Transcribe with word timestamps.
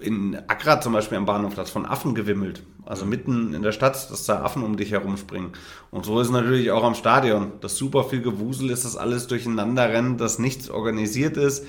in 0.00 0.36
Accra 0.48 0.80
zum 0.80 0.92
Beispiel 0.92 1.18
am 1.18 1.26
Bahnhof 1.26 1.54
das 1.54 1.70
von 1.70 1.86
Affen 1.86 2.14
gewimmelt. 2.14 2.62
Also 2.86 3.06
mitten 3.06 3.54
in 3.54 3.62
der 3.62 3.72
Stadt, 3.72 4.10
dass 4.10 4.24
da 4.24 4.42
Affen 4.42 4.62
um 4.62 4.76
dich 4.76 4.90
herumspringen. 4.90 5.52
Und 5.90 6.04
so 6.04 6.20
ist 6.20 6.28
es 6.28 6.32
natürlich 6.32 6.70
auch 6.70 6.82
am 6.82 6.94
Stadion. 6.94 7.52
Das 7.60 7.76
super 7.76 8.04
viel 8.04 8.22
Gewusel 8.22 8.70
ist, 8.70 8.84
dass 8.84 8.96
alles 8.96 9.26
durcheinander 9.26 9.88
rennt, 9.88 10.20
dass 10.20 10.38
nichts 10.38 10.70
organisiert 10.70 11.36
ist. 11.36 11.66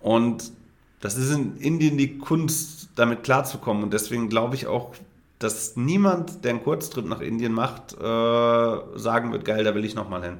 Und 0.00 0.52
das 1.00 1.16
ist 1.16 1.32
in 1.32 1.56
Indien 1.56 1.96
die 1.96 2.18
Kunst, 2.18 2.90
damit 2.96 3.22
klarzukommen. 3.22 3.82
Und 3.82 3.92
deswegen 3.92 4.28
glaube 4.28 4.54
ich 4.54 4.66
auch, 4.66 4.94
dass 5.38 5.76
niemand, 5.76 6.44
der 6.44 6.52
einen 6.52 6.62
Kurztrip 6.62 7.06
nach 7.06 7.20
Indien 7.20 7.52
macht, 7.52 7.94
äh, 7.94 8.98
sagen 8.98 9.32
wird, 9.32 9.44
geil, 9.44 9.64
da 9.64 9.74
will 9.74 9.84
ich 9.84 9.94
nochmal 9.94 10.22
hin. 10.22 10.38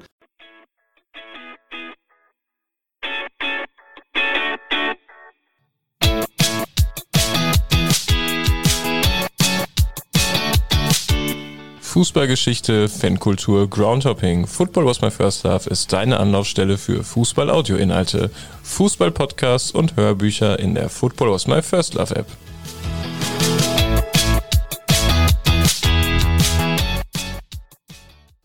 Fußballgeschichte, 11.93 12.89
Fankultur, 12.89 13.69
Groundhopping. 13.69 14.47
Football 14.47 14.87
was 14.87 15.01
my 15.01 15.11
first 15.11 15.43
love 15.43 15.69
ist 15.69 15.93
deine 15.93 16.19
Anlaufstelle 16.19 16.79
für 16.79 17.03
Fußball-Audio-Inhalte, 17.03 18.31
Fußball-Podcasts 18.63 19.69
und 19.69 19.95
Hörbücher 19.95 20.57
in 20.57 20.73
der 20.73 20.89
Football 20.89 21.33
was 21.33 21.45
my 21.45 21.61
first 21.61 21.93
love 21.93 22.15
App. 22.15 22.25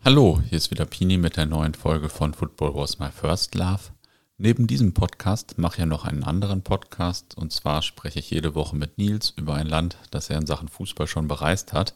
Hallo, 0.05 0.43
hier 0.47 0.59
ist 0.59 0.71
wieder 0.71 0.85
Pini 0.85 1.17
mit 1.17 1.39
der 1.39 1.47
neuen 1.47 1.73
Folge 1.73 2.11
von 2.11 2.35
Football 2.35 2.75
was 2.75 2.99
my 2.99 3.09
first 3.11 3.55
love. 3.55 3.81
Neben 4.37 4.67
diesem 4.67 4.93
Podcast 4.93 5.57
mache 5.57 5.77
ich 5.77 5.79
ja 5.79 5.87
noch 5.87 6.05
einen 6.05 6.23
anderen 6.23 6.61
Podcast 6.61 7.35
und 7.39 7.51
zwar 7.51 7.81
spreche 7.81 8.19
ich 8.19 8.31
jede 8.31 8.55
Woche 8.55 8.77
mit 8.77 8.99
Nils 8.99 9.33
über 9.39 9.55
ein 9.55 9.67
Land, 9.67 9.97
das 10.11 10.29
er 10.29 10.37
in 10.37 10.45
Sachen 10.45 10.69
Fußball 10.69 11.07
schon 11.07 11.29
bereist 11.29 11.73
hat. 11.73 11.95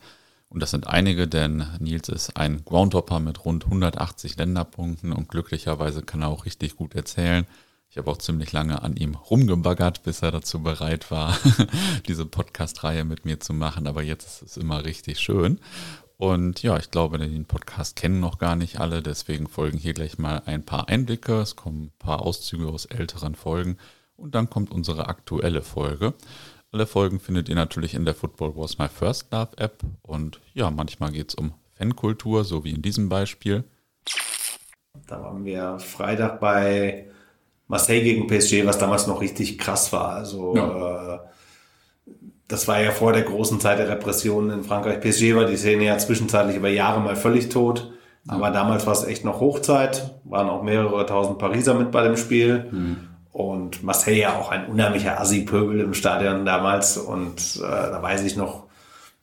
Und 0.53 0.61
das 0.61 0.71
sind 0.71 0.87
einige, 0.87 1.27
denn 1.27 1.67
Nils 1.81 2.11
ist 2.11 2.37
ein 2.37 2.63
Groundhopper 2.67 3.21
mit 3.21 3.47
rund 3.47 3.65
180 3.65 4.37
Länderpunkten 4.37 5.13
und 5.13 5.31
glücklicherweise 5.31 6.03
kann 6.03 6.21
er 6.21 6.29
auch 6.29 6.45
richtig 6.45 6.77
gut 6.77 6.95
erzählen. 6.95 7.47
Ich 7.89 7.97
habe 7.97 8.11
auch 8.11 8.19
ziemlich 8.19 8.53
lange 8.53 8.83
an 8.83 8.97
ihm 8.97 9.15
rumgebaggert, 9.15 10.03
bis 10.03 10.21
er 10.21 10.31
dazu 10.31 10.63
bereit 10.63 11.11
war, 11.11 11.39
diese 12.07 12.27
Podcast-Reihe 12.27 13.05
mit 13.05 13.25
mir 13.25 13.41
zu 13.41 13.55
machen. 13.55 13.87
Aber 13.87 14.03
jetzt 14.03 14.27
ist 14.27 14.43
es 14.43 14.57
immer 14.59 14.85
richtig 14.85 15.21
schön. 15.21 15.59
Und 16.19 16.63
ja, 16.63 16.77
ich 16.77 16.91
glaube, 16.91 17.17
den 17.17 17.47
Podcast 17.47 17.97
kennen 17.97 18.21
noch 18.21 18.39
gar 18.39 18.55
nicht 18.55 18.79
alle. 18.79 19.03
Deswegen 19.03 19.47
folgen 19.47 19.79
hier 19.79 19.95
gleich 19.95 20.19
mal 20.19 20.43
ein 20.45 20.65
paar 20.65 20.89
Einblicke. 20.89 21.41
Es 21.41 21.57
kommen 21.57 21.85
ein 21.85 21.93
paar 21.99 22.21
Auszüge 22.21 22.69
aus 22.69 22.85
älteren 22.85 23.35
Folgen. 23.35 23.79
Und 24.17 24.35
dann 24.35 24.51
kommt 24.51 24.71
unsere 24.71 25.09
aktuelle 25.09 25.63
Folge. 25.63 26.13
Alle 26.75 26.87
Folgen 26.87 27.21
findet 27.21 27.51
ihr 27.51 27.55
natürlich 27.55 27.93
in 27.93 28.07
der 28.07 28.15
Football 28.15 28.57
Was 28.57 28.79
My 28.79 28.89
First 28.89 29.31
Love 29.31 29.51
App. 29.59 29.81
Und 30.01 30.41
ja, 30.55 30.71
manchmal 30.71 31.13
geht 31.13 31.29
es 31.29 31.35
um 31.35 31.53
Fankultur, 31.75 32.45
so 32.45 32.65
wie 32.65 32.71
in 32.71 32.81
diesem 32.81 33.11
Beispiel. 33.11 33.65
Da 35.07 35.21
waren 35.21 35.45
wir 35.45 35.79
Freitag 35.81 36.41
bei 36.41 37.11
Marseille 37.69 38.03
gegen 38.03 38.27
PSG, 38.27 38.65
was 38.65 38.79
damals 38.79 39.07
noch 39.07 39.21
richtig 39.21 39.59
krass 39.59 39.93
war. 39.93 40.15
Also 40.15 40.57
ja. 40.57 41.15
äh, 41.15 41.19
das 42.49 42.67
war 42.67 42.81
ja 42.81 42.91
vor 42.91 43.13
der 43.13 43.23
großen 43.23 43.61
Zeit 43.61 43.79
der 43.79 43.91
Repression 43.91 44.49
in 44.49 44.65
Frankreich. 44.65 45.01
PSG 45.01 45.35
war 45.35 45.45
die 45.45 45.59
Szene 45.59 45.85
ja 45.85 45.99
zwischenzeitlich 45.99 46.57
über 46.57 46.71
Jahre 46.71 47.01
mal 47.01 47.17
völlig 47.17 47.51
tot. 47.51 47.93
Aber 48.27 48.51
damals 48.51 48.87
war 48.87 48.95
es 48.95 49.05
echt 49.05 49.25
noch 49.27 49.41
Hochzeit, 49.41 50.15
waren 50.25 50.49
auch 50.49 50.63
mehrere 50.63 51.05
tausend 51.05 51.39
Pariser 51.39 51.75
mit 51.75 51.91
bei 51.91 52.03
dem 52.03 52.17
Spiel. 52.17 52.69
Mhm. 52.71 53.09
Und 53.33 53.83
Marseille 53.83 54.21
ja 54.21 54.37
auch 54.37 54.51
ein 54.51 54.67
unheimlicher 54.67 55.19
Assi-Pöbel 55.19 55.81
im 55.81 55.95
Stadion 55.95 56.45
damals. 56.45 56.99
Und 56.99 57.57
äh, 57.57 57.61
da 57.63 58.03
weiß 58.03 58.23
ich 58.25 58.37
noch, 58.37 58.65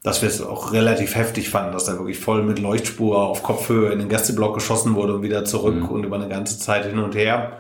dass 0.04 0.22
wir 0.22 0.30
es 0.30 0.42
auch 0.42 0.72
relativ 0.74 1.16
heftig 1.16 1.50
fanden, 1.50 1.74
dass 1.74 1.86
da 1.86 1.94
wirklich 1.94 2.20
voll 2.20 2.44
mit 2.44 2.60
Leuchtspur 2.60 3.22
auf 3.22 3.44
Kopfhöhe 3.44 3.92
in 3.92 4.00
den 4.00 4.10
Gästeblock 4.10 4.56
geschossen 4.56 4.96
wurde 4.96 5.16
und 5.16 5.22
wieder 5.22 5.46
zurück 5.46 5.76
mhm. 5.76 5.90
und 5.90 6.04
über 6.06 6.16
eine 6.16 6.30
ganze 6.30 6.58
Zeit 6.58 6.86
hin 6.86 7.00
und 7.00 7.16
her. 7.16 7.58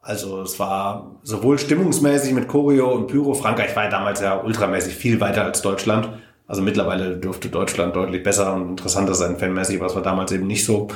Also 0.00 0.42
es 0.42 0.58
war 0.58 1.16
sowohl 1.22 1.58
stimmungsmäßig 1.58 2.32
mit 2.32 2.46
Choreo 2.48 2.92
und 2.92 3.08
Pyro. 3.08 3.34
Frankreich 3.34 3.74
war 3.74 3.84
ja 3.84 3.90
damals 3.90 4.20
ja 4.20 4.40
ultramäßig 4.40 4.94
viel 4.94 5.20
weiter 5.20 5.44
als 5.44 5.62
Deutschland. 5.62 6.10
Also 6.46 6.62
mittlerweile 6.62 7.16
dürfte 7.16 7.48
Deutschland 7.48 7.96
deutlich 7.96 8.22
besser 8.22 8.54
und 8.54 8.70
interessanter 8.70 9.14
sein, 9.14 9.38
fanmäßig, 9.38 9.78
aber 9.78 9.86
es 9.86 9.94
war 9.94 10.02
damals 10.02 10.30
eben 10.32 10.46
nicht 10.46 10.64
so. 10.64 10.88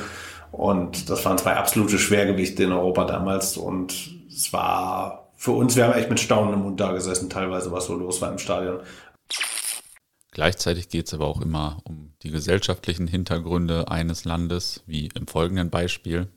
Und 0.51 1.09
das 1.09 1.25
waren 1.25 1.39
zwei 1.39 1.55
absolute 1.55 1.97
Schwergewichte 1.97 2.63
in 2.63 2.71
Europa 2.71 3.05
damals. 3.05 3.57
Und 3.57 4.18
es 4.39 4.53
war 4.53 5.31
für 5.35 5.51
uns, 5.51 5.75
wir 5.75 5.85
haben 5.85 5.93
echt 5.93 6.09
mit 6.09 6.19
Staunen 6.19 6.53
im 6.53 6.61
Mund 6.61 6.79
da 6.79 6.93
gesessen, 6.93 7.29
teilweise, 7.29 7.71
was 7.71 7.85
so 7.85 7.95
los 7.95 8.21
war 8.21 8.31
im 8.31 8.37
Stadion. 8.37 8.79
Gleichzeitig 10.31 10.87
geht 10.87 11.07
es 11.07 11.13
aber 11.13 11.27
auch 11.27 11.41
immer 11.41 11.81
um 11.83 12.13
die 12.23 12.31
gesellschaftlichen 12.31 13.07
Hintergründe 13.07 13.89
eines 13.89 14.23
Landes, 14.23 14.83
wie 14.85 15.09
im 15.13 15.27
folgenden 15.27 15.69
Beispiel. 15.69 16.29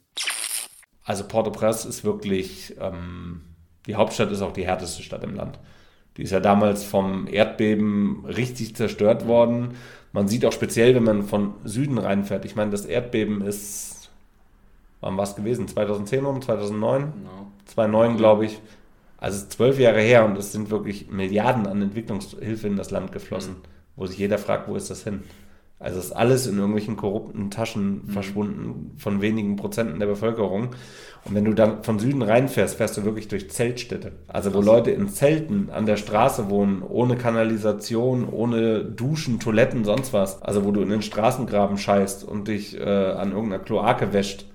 Also 1.05 1.25
Port-au-Prince 1.29 1.89
ist 1.89 2.03
wirklich, 2.03 2.75
ähm, 2.81 3.43
die 3.87 3.95
Hauptstadt 3.95 4.33
ist 4.33 4.43
auch 4.43 4.53
die 4.53 4.67
härteste 4.67 5.03
Stadt 5.03 5.23
im 5.23 5.37
Land. 5.37 5.61
Die 6.17 6.23
ist 6.23 6.31
ja 6.33 6.41
damals 6.41 6.85
vom 6.85 7.29
Erdbeben 7.29 8.25
richtig 8.27 8.75
zerstört 8.75 9.27
worden. 9.27 9.77
Man 10.13 10.29
sieht 10.29 10.45
auch 10.45 10.53
speziell, 10.53 10.95
wenn 10.95 11.05
man 11.05 11.23
von 11.23 11.55
Süden 11.65 11.99
reinfährt. 11.99 12.45
Ich 12.45 12.57
meine, 12.57 12.71
das 12.71 12.85
Erdbeben 12.85 13.43
ist, 13.43 13.92
wann 15.03 15.17
war 15.19 15.25
es 15.25 15.37
gewesen? 15.37 15.69
2010 15.69 16.25
um, 16.25 16.41
2009? 16.41 17.01
Genau. 17.01 17.47
2009, 17.67 18.17
glaube 18.17 18.47
ich. 18.47 18.59
Also 19.19 19.47
zwölf 19.47 19.79
Jahre 19.79 20.01
her 20.01 20.25
und 20.25 20.37
es 20.37 20.51
sind 20.53 20.71
wirklich 20.71 21.11
Milliarden 21.11 21.67
an 21.67 21.83
Entwicklungshilfe 21.83 22.67
in 22.67 22.77
das 22.77 22.91
Land 22.91 23.13
geflossen, 23.13 23.55
mhm. 23.55 23.69
wo 23.95 24.07
sich 24.07 24.19
jeder 24.19 24.39
fragt, 24.39 24.69
wo 24.69 24.75
ist 24.75 24.91
das 24.91 25.05
hin? 25.05 25.23
Also 25.79 25.99
ist 25.99 26.13
alles 26.13 26.47
in 26.47 26.59
irgendwelchen 26.59 26.97
korrupten 26.97 27.51
Taschen 27.51 28.03
mhm. 28.05 28.09
verschwunden 28.11 28.95
von 28.99 29.21
wenigen 29.21 29.57
Prozenten 29.57 29.99
der 29.99 30.07
Bevölkerung. 30.07 30.71
Und 31.25 31.35
wenn 31.35 31.45
du 31.45 31.55
dann 31.55 31.85
von 31.85 31.99
Süden 32.01 32.23
reinfährst, 32.23 32.77
fährst 32.77 32.97
du 32.97 33.05
wirklich 33.05 33.29
durch 33.29 33.51
Zeltstädte. 33.51 34.13
Also 34.27 34.55
wo 34.55 34.61
Leute 34.61 34.91
in 34.91 35.09
Zelten 35.09 35.71
an 35.71 35.87
der 35.87 35.97
Straße 35.97 36.51
wohnen, 36.51 36.83
ohne 36.83 37.17
Kanalisation, 37.17 38.29
ohne 38.29 38.85
Duschen, 38.85 39.39
Toiletten, 39.39 39.85
sonst 39.85 40.13
was. 40.13 40.43
Also 40.43 40.65
wo 40.65 40.73
du 40.73 40.83
in 40.83 40.91
den 40.91 41.03
Straßengraben 41.03 41.79
scheißt 41.79 42.25
und 42.25 42.49
dich 42.49 42.77
äh, 42.77 42.83
an 42.83 43.31
irgendeiner 43.33 43.63
Kloake 43.63 44.13
wäscht 44.13 44.47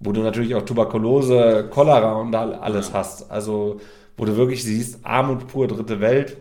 wo 0.00 0.12
du 0.12 0.22
natürlich 0.22 0.54
auch 0.54 0.62
Tuberkulose, 0.62 1.68
Cholera 1.70 2.14
und 2.14 2.34
alles 2.34 2.88
ja. 2.88 2.94
hast. 2.94 3.30
Also, 3.30 3.80
wo 4.16 4.24
du 4.24 4.36
wirklich 4.36 4.62
siehst, 4.62 5.04
Armut 5.04 5.46
pur, 5.46 5.66
dritte 5.66 6.00
Welt. 6.00 6.36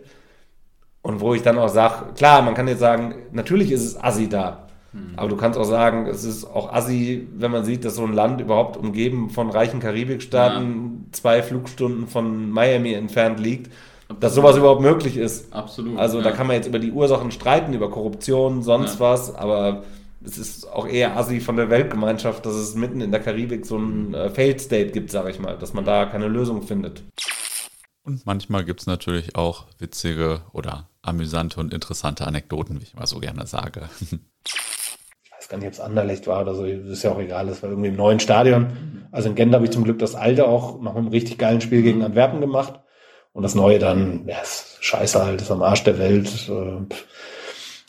Und 1.01 1.19
wo 1.19 1.33
ich 1.33 1.41
dann 1.41 1.57
auch 1.57 1.69
sage, 1.69 2.13
klar, 2.15 2.41
man 2.41 2.53
kann 2.53 2.67
jetzt 2.67 2.79
sagen, 2.79 3.15
natürlich 3.31 3.71
ist 3.71 3.83
es 3.83 4.01
Assi 4.01 4.29
da. 4.29 4.67
Hm. 4.93 5.13
Aber 5.17 5.27
du 5.27 5.35
kannst 5.35 5.59
auch 5.59 5.65
sagen, 5.65 6.07
es 6.07 6.23
ist 6.23 6.45
auch 6.45 6.71
Assi, 6.71 7.27
wenn 7.35 7.51
man 7.51 7.65
sieht, 7.65 7.83
dass 7.83 7.95
so 7.95 8.05
ein 8.05 8.13
Land 8.13 8.39
überhaupt 8.39 8.77
umgeben 8.77 9.29
von 9.29 9.49
reichen 9.49 9.79
Karibikstaaten 9.81 11.05
ja. 11.05 11.11
zwei 11.11 11.43
Flugstunden 11.43 12.07
von 12.07 12.49
Miami 12.51 12.93
entfernt 12.93 13.39
liegt, 13.39 13.71
Absolut. 14.03 14.23
dass 14.23 14.35
sowas 14.35 14.55
überhaupt 14.55 14.81
möglich 14.81 15.17
ist. 15.17 15.51
Absolut. 15.53 15.97
Also 15.97 16.19
ja. 16.19 16.23
da 16.23 16.31
kann 16.31 16.47
man 16.47 16.55
jetzt 16.55 16.67
über 16.67 16.79
die 16.79 16.91
Ursachen 16.91 17.31
streiten, 17.31 17.73
über 17.73 17.89
Korruption, 17.89 18.61
sonst 18.61 18.99
was, 18.99 19.35
aber 19.35 19.83
es 20.25 20.37
ist 20.37 20.65
auch 20.65 20.87
eher 20.87 21.17
assi 21.17 21.39
von 21.39 21.57
der 21.57 21.69
Weltgemeinschaft, 21.69 22.45
dass 22.45 22.53
es 22.53 22.75
mitten 22.75 23.01
in 23.01 23.11
der 23.11 23.21
Karibik 23.21 23.65
so 23.65 23.77
ein 23.77 24.13
äh, 24.13 24.29
Failed 24.29 24.61
State 24.61 24.91
gibt, 24.91 25.11
sage 25.11 25.29
ich 25.29 25.39
mal, 25.39 25.57
dass 25.57 25.73
man 25.73 25.85
da 25.85 26.05
keine 26.05 26.27
Lösung 26.27 26.61
findet. 26.61 27.03
Und 28.03 28.25
manchmal 28.25 28.65
gibt 28.65 28.81
es 28.81 28.87
natürlich 28.87 29.35
auch 29.35 29.65
witzige 29.79 30.41
oder 30.51 30.89
amüsante 31.01 31.59
und 31.59 31.73
interessante 31.73 32.27
Anekdoten, 32.27 32.79
wie 32.79 32.83
ich 32.83 32.95
mal 32.95 33.07
so 33.07 33.19
gerne 33.19 33.47
sage. 33.47 33.89
Ich 35.25 35.47
weiß 35.47 35.49
gar 35.49 35.57
nicht, 35.57 35.67
ob 35.67 35.73
es 35.73 35.79
Anderlecht 35.81 36.25
war 36.25 36.41
oder 36.41 36.55
so, 36.55 36.65
das 36.65 36.87
ist 36.87 37.03
ja 37.03 37.11
auch 37.11 37.19
egal, 37.19 37.47
das 37.47 37.61
war 37.61 37.69
irgendwie 37.69 37.89
im 37.89 37.97
neuen 37.97 38.21
Stadion. 38.21 39.07
Also 39.11 39.27
in 39.27 39.35
Gent 39.35 39.53
habe 39.53 39.65
ich 39.65 39.71
zum 39.71 39.83
Glück 39.83 39.99
das 39.99 40.15
alte 40.15 40.47
auch 40.47 40.81
nach 40.81 40.95
einem 40.95 41.09
richtig 41.09 41.37
geilen 41.37 41.59
Spiel 41.59 41.81
gegen 41.81 42.01
Antwerpen 42.01 42.39
gemacht. 42.39 42.79
Und 43.33 43.43
das 43.43 43.53
neue 43.53 43.77
dann, 43.77 44.25
ja, 44.25 44.39
ist 44.39 44.77
scheiße 44.79 45.21
halt, 45.21 45.41
ist 45.41 45.51
am 45.51 45.61
Arsch 45.61 45.83
der 45.83 45.99
Welt. 45.99 46.47
Äh, 46.47 46.85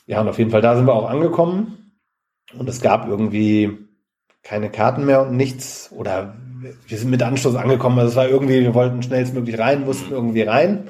ja, 0.07 0.21
und 0.21 0.29
auf 0.29 0.39
jeden 0.39 0.51
Fall, 0.51 0.63
da 0.63 0.75
sind 0.75 0.87
wir 0.87 0.95
auch 0.95 1.09
angekommen. 1.09 1.84
Und 2.59 2.69
es 2.69 2.81
gab 2.81 3.09
irgendwie 3.09 3.79
keine 4.43 4.71
Karten 4.71 5.07
mehr 5.07 5.23
und 5.23 5.37
nichts. 5.37 5.91
Oder 5.93 6.37
wir 6.87 6.99
sind 6.99 7.11
mit 7.11 7.23
Anschluss 7.23 7.57
angekommen. 7.57 7.99
Also 7.99 8.11
es 8.11 8.17
war 8.17 8.29
irgendwie, 8.29 8.63
wir 8.63 8.75
wollten 8.75 9.03
schnellstmöglich 9.03 9.59
rein, 9.59 9.85
mussten 9.85 10.13
irgendwie 10.13 10.43
rein. 10.43 10.89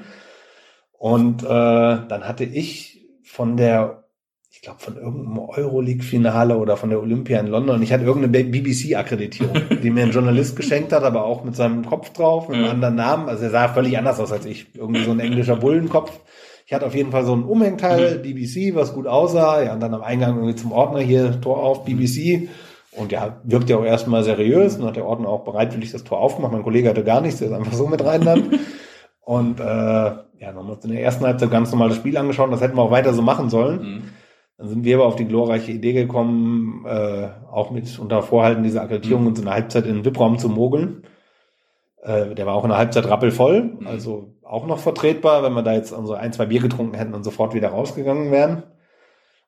Und 0.92 1.42
äh, 1.42 1.46
dann 1.46 2.22
hatte 2.24 2.44
ich 2.44 3.04
von 3.22 3.56
der, 3.56 4.04
ich 4.50 4.62
glaube, 4.62 4.80
von 4.80 4.96
irgendeinem 4.96 5.38
Euroleague-Finale 5.38 6.56
oder 6.56 6.76
von 6.76 6.90
der 6.90 7.00
Olympia 7.00 7.40
in 7.40 7.48
London, 7.48 7.82
ich 7.82 7.92
hatte 7.92 8.04
irgendeine 8.04 8.44
BBC-Akkreditierung, 8.44 9.54
die 9.82 9.90
mir 9.90 10.04
ein 10.04 10.12
Journalist 10.12 10.56
geschenkt 10.56 10.92
hat, 10.92 11.02
aber 11.02 11.24
auch 11.24 11.44
mit 11.44 11.56
seinem 11.56 11.84
Kopf 11.84 12.10
drauf, 12.10 12.48
mit 12.48 12.58
einem 12.58 12.70
anderen 12.70 12.94
Namen. 12.94 13.28
Also 13.28 13.44
er 13.44 13.50
sah 13.50 13.68
völlig 13.68 13.98
anders 13.98 14.20
aus 14.20 14.32
als 14.32 14.46
ich. 14.46 14.66
Irgendwie 14.74 15.04
so 15.04 15.10
ein 15.10 15.20
englischer 15.20 15.56
Bullenkopf. 15.56 16.12
Ich 16.66 16.72
hatte 16.72 16.86
auf 16.86 16.94
jeden 16.94 17.10
Fall 17.10 17.24
so 17.24 17.34
ein 17.34 17.42
Umhängteil, 17.44 18.18
mhm. 18.18 18.22
BBC, 18.22 18.74
was 18.74 18.94
gut 18.94 19.06
aussah. 19.06 19.62
Ja, 19.62 19.74
und 19.74 19.80
dann 19.80 19.92
am 19.94 20.02
Eingang 20.02 20.36
irgendwie 20.36 20.54
zum 20.54 20.72
Ordner 20.72 21.00
hier, 21.00 21.40
Tor 21.40 21.62
auf, 21.62 21.84
BBC. 21.84 22.48
Und 22.92 23.12
ja, 23.12 23.40
wirkt 23.44 23.68
ja 23.68 23.76
auch 23.76 23.84
erstmal 23.84 24.22
seriös 24.24 24.76
und 24.76 24.86
hat 24.86 24.96
der 24.96 25.04
Ordner 25.04 25.28
auch 25.28 25.44
bereitwillig 25.44 25.92
das 25.92 26.04
Tor 26.04 26.18
aufgemacht. 26.20 26.52
Mein 26.52 26.62
Kollege 26.62 26.88
hatte 26.88 27.04
gar 27.04 27.20
nichts, 27.20 27.40
der 27.40 27.48
ist 27.48 27.54
einfach 27.54 27.72
so 27.72 27.86
mit 27.86 28.04
rein 28.04 28.24
dann. 28.24 28.58
Und 29.26 29.58
äh, 29.58 29.64
ja, 29.64 30.18
dann 30.38 30.56
haben 30.56 30.66
wir 30.66 30.74
uns 30.74 30.84
in 30.84 30.90
der 30.90 31.02
ersten 31.02 31.24
Halbzeit 31.24 31.50
ganz 31.50 31.70
normal 31.70 31.88
das 31.88 31.96
Spiel 31.96 32.14
angeschaut. 32.18 32.52
Das 32.52 32.60
hätten 32.60 32.76
wir 32.76 32.82
auch 32.82 32.90
weiter 32.90 33.14
so 33.14 33.22
machen 33.22 33.48
sollen. 33.48 33.80
Mhm. 33.80 34.02
Dann 34.58 34.68
sind 34.68 34.84
wir 34.84 34.96
aber 34.96 35.06
auf 35.06 35.16
die 35.16 35.24
glorreiche 35.24 35.72
Idee 35.72 35.94
gekommen, 35.94 36.84
äh, 36.86 37.28
auch 37.50 37.70
mit 37.70 37.98
unter 37.98 38.22
Vorhalten 38.22 38.62
dieser 38.62 38.82
Akkreditierung 38.82 39.22
Mhm. 39.22 39.28
uns 39.28 39.38
in 39.38 39.46
der 39.46 39.54
Halbzeit 39.54 39.86
in 39.86 39.94
den 39.94 40.04
VIP-Raum 40.04 40.38
zu 40.38 40.50
mogeln. 40.50 41.04
Äh, 42.04 42.34
der 42.34 42.46
war 42.46 42.54
auch 42.54 42.64
in 42.64 42.70
der 42.70 42.78
Halbzeit 42.78 43.08
rappelvoll, 43.08 43.62
Mhm. 43.80 43.86
also 43.86 44.34
auch 44.42 44.66
noch 44.66 44.78
vertretbar, 44.78 45.42
wenn 45.42 45.54
wir 45.54 45.62
da 45.62 45.72
jetzt 45.72 45.88
so 45.88 46.12
ein, 46.14 46.32
zwei 46.32 46.46
Bier 46.46 46.60
getrunken 46.60 46.94
hätten 46.94 47.14
und 47.14 47.24
sofort 47.24 47.54
wieder 47.54 47.70
rausgegangen 47.70 48.30
wären. 48.30 48.62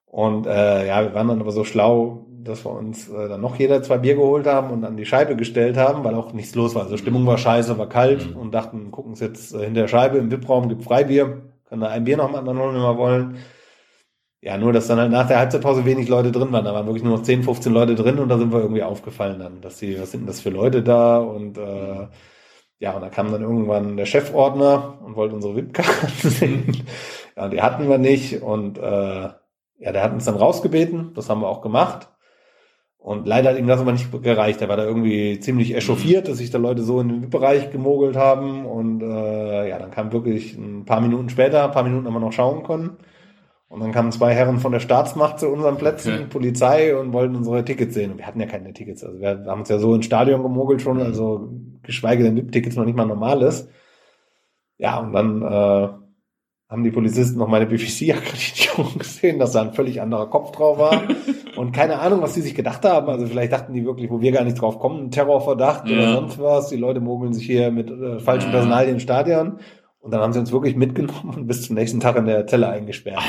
Und 0.06 0.46
äh, 0.46 0.86
ja, 0.86 1.02
wir 1.02 1.14
waren 1.14 1.28
dann 1.28 1.40
aber 1.40 1.50
so 1.52 1.64
schlau, 1.64 2.26
dass 2.42 2.64
wir 2.64 2.70
uns 2.72 3.08
äh, 3.08 3.28
dann 3.28 3.40
noch 3.40 3.56
jeder 3.56 3.82
zwei 3.82 3.98
Bier 3.98 4.14
geholt 4.14 4.46
haben 4.46 4.70
und 4.70 4.84
an 4.84 4.96
die 4.96 5.04
Scheibe 5.04 5.36
gestellt 5.36 5.76
haben, 5.76 6.02
weil 6.04 6.14
auch 6.14 6.32
nichts 6.32 6.54
los 6.54 6.74
war. 6.74 6.84
Also 6.84 6.96
Stimmung 6.96 7.26
war 7.26 7.36
scheiße, 7.38 7.76
war 7.76 7.88
kalt 7.88 8.30
Mhm. 8.30 8.36
und 8.36 8.54
dachten, 8.54 8.90
gucken 8.90 9.10
uns 9.12 9.20
jetzt 9.20 9.52
äh, 9.54 9.64
hinter 9.64 9.82
der 9.82 9.88
Scheibe 9.88 10.16
im 10.18 10.30
VIP-Raum, 10.30 10.68
gibt 10.68 10.84
Freibier, 10.84 11.42
können 11.68 11.80
da 11.82 11.88
ein 11.88 12.04
Bier 12.04 12.16
noch 12.16 12.30
mal 12.30 12.38
anderen 12.38 12.58
holen, 12.58 12.74
wenn 12.74 12.82
wir 12.82 12.96
wollen. 12.98 13.36
Ja, 14.40 14.56
nur, 14.56 14.72
dass 14.72 14.86
dann 14.86 14.98
halt 15.00 15.10
nach 15.10 15.26
der 15.26 15.40
Halbzeitpause 15.40 15.84
wenig 15.84 16.08
Leute 16.08 16.30
drin 16.30 16.52
waren. 16.52 16.64
Da 16.64 16.72
waren 16.72 16.86
wirklich 16.86 17.02
nur 17.02 17.16
noch 17.16 17.22
10, 17.24 17.42
15 17.42 17.72
Leute 17.72 17.96
drin 17.96 18.18
und 18.20 18.28
da 18.28 18.38
sind 18.38 18.52
wir 18.52 18.60
irgendwie 18.60 18.84
aufgefallen 18.84 19.40
dann, 19.40 19.60
dass 19.60 19.78
sie, 19.78 20.00
was 20.00 20.12
sind 20.12 20.20
denn 20.20 20.26
das 20.28 20.40
für 20.40 20.50
Leute 20.50 20.82
da? 20.84 21.18
Und 21.18 21.58
äh, 21.58 22.06
ja, 22.78 22.92
und 22.92 23.00
da 23.00 23.08
kam 23.08 23.32
dann 23.32 23.42
irgendwann 23.42 23.96
der 23.96 24.06
Chefordner 24.06 24.98
und 25.04 25.16
wollte 25.16 25.34
unsere 25.34 25.56
VIP-Karten 25.56 26.10
sehen. 26.30 26.86
Ja, 27.36 27.48
die 27.48 27.62
hatten 27.62 27.88
wir 27.88 27.98
nicht 27.98 28.42
und 28.42 28.78
äh, 28.78 29.28
ja, 29.78 29.92
der 29.92 30.02
hat 30.02 30.12
uns 30.12 30.24
dann 30.24 30.36
rausgebeten, 30.36 31.12
das 31.14 31.28
haben 31.28 31.40
wir 31.40 31.48
auch 31.48 31.62
gemacht. 31.62 32.08
Und 32.98 33.24
leider 33.26 33.50
hat 33.50 33.58
ihm 33.58 33.68
das 33.68 33.80
aber 33.80 33.92
nicht 33.92 34.10
gereicht. 34.22 34.60
Er 34.62 34.68
war 34.68 34.76
da 34.76 34.84
irgendwie 34.84 35.38
ziemlich 35.38 35.76
echauffiert, 35.76 36.26
dass 36.26 36.38
sich 36.38 36.50
da 36.50 36.58
Leute 36.58 36.82
so 36.82 37.00
in 37.00 37.08
den 37.08 37.22
VIP-Bereich 37.22 37.70
gemogelt 37.70 38.16
haben. 38.16 38.66
Und 38.66 39.00
äh, 39.00 39.68
ja, 39.68 39.78
dann 39.78 39.92
kam 39.92 40.12
wirklich 40.12 40.56
ein 40.56 40.84
paar 40.86 41.00
Minuten 41.00 41.28
später, 41.28 41.64
ein 41.64 41.70
paar 41.70 41.84
Minuten 41.84 42.06
haben 42.06 42.14
wir 42.14 42.20
noch 42.20 42.32
schauen 42.32 42.64
können. 42.64 42.96
Und 43.68 43.80
dann 43.80 43.90
kamen 43.92 44.12
zwei 44.12 44.32
Herren 44.32 44.58
von 44.58 44.70
der 44.72 44.78
Staatsmacht 44.80 45.40
zu 45.40 45.48
unseren 45.48 45.76
Plätzen, 45.76 46.14
Okay. 46.14 46.26
Polizei 46.30 46.96
und 46.96 47.12
wollten 47.12 47.34
unsere 47.34 47.64
Tickets 47.64 47.94
sehen. 47.94 48.12
Und 48.12 48.18
wir 48.18 48.26
hatten 48.26 48.40
ja 48.40 48.46
keine 48.46 48.72
Tickets. 48.72 49.02
Also 49.02 49.20
wir 49.20 49.44
haben 49.46 49.60
uns 49.60 49.68
ja 49.68 49.78
so 49.78 49.94
ins 49.94 50.06
Stadion 50.06 50.42
gemogelt 50.42 50.82
schon, 50.82 51.00
also 51.02 51.50
geschweige 51.82 52.22
denn 52.22 52.36
VIP-Tickets 52.36 52.76
noch 52.76 52.84
nicht 52.84 52.96
mal 52.96 53.06
normales. 53.06 53.68
Ja, 54.78 54.98
und 55.00 55.12
dann 55.12 55.42
äh, 55.42 55.88
haben 56.68 56.84
die 56.84 56.90
Polizisten 56.92 57.38
noch 57.38 57.48
meine 57.48 57.66
BBC-Akkreditierung 57.66 58.98
gesehen, 58.98 59.38
dass 59.40 59.52
da 59.52 59.62
ein 59.62 59.72
völlig 59.72 60.00
anderer 60.00 60.28
Kopf 60.30 60.52
drauf 60.52 60.78
war. 60.78 61.02
und 61.56 61.72
keine 61.72 61.98
Ahnung, 61.98 62.22
was 62.22 62.34
die 62.34 62.42
sich 62.42 62.54
gedacht 62.54 62.84
haben. 62.84 63.08
Also 63.08 63.26
vielleicht 63.26 63.52
dachten 63.52 63.72
die 63.72 63.84
wirklich, 63.84 64.10
wo 64.10 64.20
wir 64.20 64.30
gar 64.32 64.44
nicht 64.44 64.60
drauf 64.60 64.78
kommen, 64.78 65.10
Terrorverdacht 65.10 65.84
oder 65.90 66.02
Ja. 66.02 66.12
sonst 66.14 66.38
was. 66.40 66.68
Die 66.68 66.76
Leute 66.76 67.00
mogeln 67.00 67.32
sich 67.32 67.46
hier 67.46 67.70
mit 67.72 67.90
äh, 67.90 68.20
falschen 68.20 68.46
Ja. 68.48 68.52
Personalien 68.52 68.94
ins 68.94 69.02
Stadion. 69.02 69.58
Und 70.06 70.12
dann 70.12 70.20
haben 70.20 70.32
sie 70.32 70.38
uns 70.38 70.52
wirklich 70.52 70.76
mitgenommen 70.76 71.34
und 71.36 71.46
bis 71.48 71.62
zum 71.66 71.74
nächsten 71.74 71.98
Tag 71.98 72.14
in 72.16 72.26
der 72.26 72.46
Zelle 72.46 72.68
eingesperrt. 72.68 73.20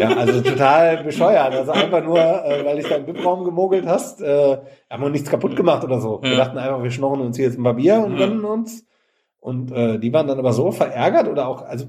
Ja, 0.00 0.16
also 0.16 0.40
total 0.40 1.04
bescheuert. 1.04 1.52
Also 1.52 1.72
einfach 1.72 2.02
nur, 2.02 2.18
äh, 2.18 2.64
weil 2.64 2.76
dich 2.78 2.86
da 2.88 2.96
im 2.96 3.06
VIP-Raum 3.06 3.44
gemogelt 3.44 3.86
hast, 3.86 4.22
äh, 4.22 4.56
haben 4.88 5.02
wir 5.02 5.10
nichts 5.10 5.28
kaputt 5.28 5.54
gemacht 5.54 5.84
oder 5.84 6.00
so. 6.00 6.22
Wir 6.22 6.30
Ja. 6.30 6.36
dachten 6.36 6.56
einfach, 6.56 6.82
wir 6.82 6.90
schnorren 6.90 7.20
uns 7.20 7.36
hier 7.36 7.44
jetzt 7.44 7.58
ein 7.58 7.62
paar 7.62 7.74
Bier 7.74 8.02
und 8.02 8.12
Ja. 8.12 8.16
gönnen 8.26 8.42
uns. 8.46 8.86
Und 9.38 9.70
äh, 9.70 9.98
die 9.98 10.10
waren 10.14 10.26
dann 10.26 10.38
aber 10.38 10.54
so 10.54 10.70
verärgert 10.72 11.28
oder 11.28 11.46
auch, 11.46 11.60
also 11.62 11.84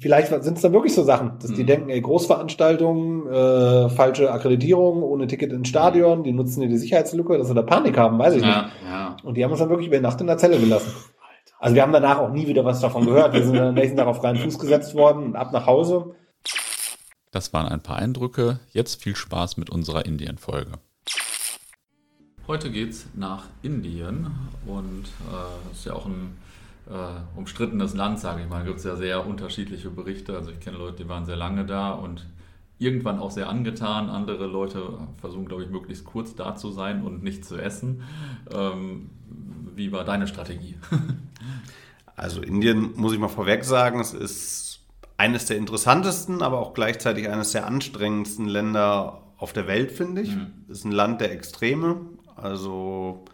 vielleicht 0.00 0.28
sind 0.42 0.56
es 0.56 0.60
dann 0.62 0.74
wirklich 0.74 0.94
so 0.94 1.02
Sachen, 1.02 1.38
dass 1.40 1.54
die 1.54 1.62
Mhm. 1.62 1.66
denken, 1.66 1.88
ey, 1.88 2.00
Großveranstaltungen, 2.02 3.26
äh, 3.32 3.88
falsche 3.88 4.30
Akkreditierung, 4.32 5.02
ohne 5.02 5.26
Ticket 5.28 5.50
ins 5.52 5.68
Stadion, 5.68 6.24
die 6.24 6.32
nutzen 6.32 6.60
hier 6.60 6.68
die 6.68 6.76
Sicherheitslücke, 6.76 7.38
dass 7.38 7.48
sie 7.48 7.54
da 7.54 7.62
Panik 7.62 7.96
haben, 7.96 8.18
weiß 8.18 8.34
ich 8.34 8.44
nicht. 8.44 8.52
Ja, 8.54 8.66
ja. 8.84 9.16
Und 9.24 9.36
die 9.36 9.44
haben 9.44 9.50
uns 9.50 9.60
dann 9.60 9.70
wirklich 9.70 9.88
über 9.88 9.98
Nacht 10.00 10.20
in 10.20 10.26
der 10.26 10.36
Zelle 10.38 10.58
gelassen. 10.58 10.92
Also 11.62 11.76
wir 11.76 11.82
haben 11.82 11.92
danach 11.92 12.18
auch 12.18 12.32
nie 12.32 12.48
wieder 12.48 12.64
was 12.64 12.80
davon 12.80 13.06
gehört. 13.06 13.34
Wir 13.34 13.44
sind 13.44 13.54
dann 13.54 13.68
am 13.68 13.74
nächsten 13.74 13.96
Tag 13.96 14.08
auf 14.08 14.16
freien 14.16 14.36
Fuß 14.36 14.58
gesetzt 14.58 14.96
worden 14.96 15.22
und 15.22 15.36
ab 15.36 15.52
nach 15.52 15.64
Hause. 15.64 16.16
Das 17.30 17.52
waren 17.52 17.68
ein 17.68 17.80
paar 17.80 17.98
Eindrücke. 17.98 18.58
Jetzt 18.72 19.00
viel 19.00 19.14
Spaß 19.14 19.58
mit 19.58 19.70
unserer 19.70 20.04
Indien-Folge. 20.04 20.72
Heute 22.48 22.72
geht's 22.72 23.06
nach 23.14 23.44
Indien 23.62 24.26
und 24.66 25.04
äh, 25.04 25.68
das 25.68 25.78
ist 25.78 25.84
ja 25.84 25.92
auch 25.92 26.06
ein 26.06 26.36
äh, 26.90 27.38
umstrittenes 27.38 27.94
Land, 27.94 28.18
sage 28.18 28.42
ich 28.42 28.48
mal. 28.48 28.58
Da 28.58 28.66
gibt 28.66 28.78
es 28.78 28.84
ja 28.84 28.96
sehr 28.96 29.24
unterschiedliche 29.24 29.88
Berichte. 29.88 30.34
Also 30.36 30.50
ich 30.50 30.58
kenne 30.58 30.78
Leute, 30.78 31.04
die 31.04 31.08
waren 31.08 31.26
sehr 31.26 31.36
lange 31.36 31.64
da 31.64 31.92
und 31.92 32.26
irgendwann 32.80 33.20
auch 33.20 33.30
sehr 33.30 33.48
angetan. 33.48 34.10
Andere 34.10 34.46
Leute 34.46 34.98
versuchen, 35.20 35.46
glaube 35.46 35.62
ich, 35.62 35.70
möglichst 35.70 36.06
kurz 36.06 36.34
da 36.34 36.56
zu 36.56 36.72
sein 36.72 37.04
und 37.04 37.22
nicht 37.22 37.44
zu 37.44 37.56
essen. 37.56 38.02
Ähm, 38.52 39.10
wie 39.74 39.92
war 39.92 40.04
deine 40.04 40.26
Strategie? 40.26 40.76
Also 42.14 42.42
Indien, 42.42 42.92
muss 42.94 43.14
ich 43.14 43.18
mal 43.18 43.28
vorweg 43.28 43.64
sagen, 43.64 43.98
es 43.98 44.12
ist 44.12 44.80
eines 45.16 45.46
der 45.46 45.56
interessantesten, 45.56 46.42
aber 46.42 46.60
auch 46.60 46.74
gleichzeitig 46.74 47.28
eines 47.28 47.52
der 47.52 47.66
anstrengendsten 47.66 48.46
Länder 48.46 49.22
auf 49.38 49.52
der 49.52 49.66
Welt, 49.66 49.90
finde 49.90 50.22
ich. 50.22 50.36
Es 50.68 50.78
ist 50.78 50.84
ein 50.84 50.92
Land 50.92 51.20
der 51.20 51.32
Extreme, 51.32 52.02
also 52.36 53.24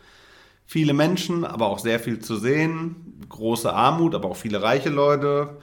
viele 0.64 0.94
Menschen, 0.94 1.44
aber 1.44 1.66
auch 1.66 1.78
sehr 1.78 1.98
viel 1.98 2.20
zu 2.20 2.36
sehen, 2.36 3.20
große 3.28 3.72
Armut, 3.72 4.14
aber 4.14 4.30
auch 4.30 4.36
viele 4.36 4.62
reiche 4.62 4.90
Leute. 4.90 5.58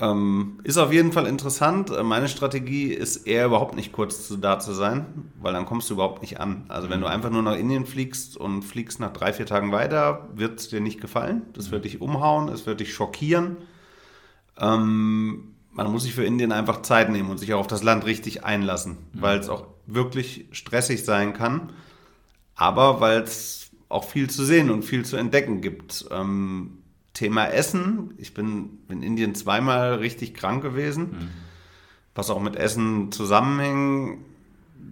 Ähm, 0.00 0.58
ist 0.64 0.76
auf 0.76 0.92
jeden 0.92 1.12
Fall 1.12 1.26
interessant. 1.26 1.90
Äh, 1.90 2.02
Meine 2.02 2.28
Strategie 2.28 2.92
ist 2.92 3.28
eher 3.28 3.46
überhaupt 3.46 3.76
nicht 3.76 3.92
kurz 3.92 4.26
zu, 4.26 4.36
da 4.36 4.58
zu 4.58 4.72
sein, 4.72 5.30
weil 5.40 5.52
dann 5.52 5.66
kommst 5.66 5.88
du 5.88 5.94
überhaupt 5.94 6.20
nicht 6.20 6.40
an. 6.40 6.64
Also 6.68 6.90
wenn 6.90 7.00
du 7.00 7.06
einfach 7.06 7.30
nur 7.30 7.42
nach 7.42 7.56
Indien 7.56 7.86
fliegst 7.86 8.36
und 8.36 8.62
fliegst 8.62 8.98
nach 8.98 9.12
drei, 9.12 9.32
vier 9.32 9.46
Tagen 9.46 9.70
weiter, 9.70 10.28
wird 10.34 10.58
es 10.58 10.68
dir 10.68 10.80
nicht 10.80 11.00
gefallen. 11.00 11.42
Das 11.52 11.70
wird 11.70 11.84
dich 11.84 12.00
umhauen, 12.00 12.48
es 12.48 12.66
wird 12.66 12.80
dich 12.80 12.92
schockieren. 12.92 13.58
Ähm, 14.58 15.54
man 15.70 15.90
muss 15.90 16.04
sich 16.04 16.14
für 16.14 16.24
Indien 16.24 16.52
einfach 16.52 16.82
Zeit 16.82 17.10
nehmen 17.10 17.30
und 17.30 17.38
sich 17.38 17.52
auch 17.54 17.60
auf 17.60 17.66
das 17.66 17.82
Land 17.82 18.04
richtig 18.04 18.44
einlassen, 18.44 18.98
weil 19.12 19.38
es 19.38 19.48
auch 19.48 19.66
wirklich 19.86 20.46
stressig 20.52 21.04
sein 21.04 21.34
kann, 21.34 21.72
aber 22.54 23.00
weil 23.00 23.22
es 23.22 23.70
auch 23.88 24.04
viel 24.04 24.30
zu 24.30 24.44
sehen 24.44 24.70
und 24.70 24.84
viel 24.84 25.04
zu 25.04 25.16
entdecken 25.16 25.60
gibt. 25.60 26.06
Ähm, 26.10 26.83
Thema 27.14 27.46
Essen. 27.46 28.14
Ich 28.18 28.34
bin 28.34 28.78
in 28.88 29.02
Indien 29.02 29.34
zweimal 29.34 29.94
richtig 29.94 30.34
krank 30.34 30.62
gewesen, 30.62 31.30
was 32.14 32.28
auch 32.28 32.40
mit 32.40 32.56
Essen 32.56 33.12
zusammenhängt. 33.12 34.18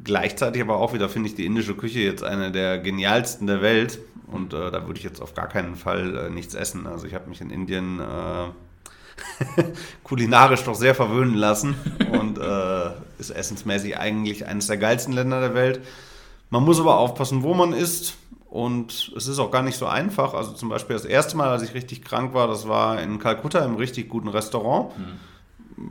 Gleichzeitig 0.05 0.63
aber 0.63 0.77
auch 0.77 0.95
wieder 0.95 1.09
finde 1.09 1.29
ich 1.29 1.35
die 1.35 1.47
indische 1.47 1.75
Küche 1.75 2.01
jetzt 2.01 2.25
eine 2.25 2.51
der 2.51 2.79
genialsten 2.79 3.47
der 3.47 3.61
Welt. 3.61 3.99
Und 4.27 4.55
äh, 4.55 4.71
da 4.71 4.87
würde 4.87 4.99
ich 4.99 5.05
jetzt 5.05 5.21
auf 5.21 5.35
gar 5.35 5.49
keinen 5.49 5.77
Fall 5.77 6.17
äh, 6.17 6.31
nichts 6.31 6.55
essen. 6.55 6.87
Also 6.87 7.07
ich 7.07 7.15
habe 7.15 7.29
mich 7.29 7.41
in 7.41 7.51
Indien 7.51 8.01
äh, 8.01 9.65
kulinarisch 10.05 10.65
doch 10.65 10.75
sehr 10.75 10.95
verwöhnen 10.95 11.35
lassen 11.35 11.75
und 12.13 12.39
äh, 12.39 12.91
ist 13.19 13.31
essensmäßig 13.31 13.99
eigentlich 13.99 14.47
eines 14.47 14.69
der 14.69 14.79
geilsten 14.79 15.13
Länder 15.13 15.41
der 15.41 15.55
Welt. 15.55 15.81
Man 16.51 16.65
muss 16.65 16.81
aber 16.81 16.99
aufpassen, 16.99 17.43
wo 17.43 17.55
man 17.55 17.73
isst. 17.73 18.17
Und 18.53 19.13
es 19.17 19.29
ist 19.29 19.39
auch 19.39 19.51
gar 19.51 19.63
nicht 19.63 19.79
so 19.79 19.87
einfach. 19.87 20.35
Also 20.35 20.53
zum 20.53 20.69
Beispiel 20.69 20.93
das 20.95 21.07
erste 21.07 21.39
Mal, 21.39 21.49
als 21.49 21.63
ich 21.63 21.73
richtig 21.73 22.05
krank 22.05 22.35
war, 22.35 22.49
das 22.49 22.69
war 22.69 23.01
in 23.01 23.19
Kalkutta 23.19 23.65
im 23.65 23.77
richtig 23.77 24.11
guten 24.11 24.29
Restaurant. 24.29 24.93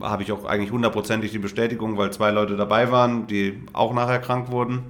Habe 0.00 0.22
ich 0.22 0.30
auch 0.30 0.44
eigentlich 0.44 0.70
hundertprozentig 0.70 1.32
die 1.32 1.40
Bestätigung, 1.40 1.98
weil 1.98 2.12
zwei 2.12 2.30
Leute 2.30 2.56
dabei 2.56 2.92
waren, 2.92 3.26
die 3.26 3.60
auch 3.72 3.92
nachher 3.92 4.20
krank 4.20 4.52
wurden. 4.52 4.84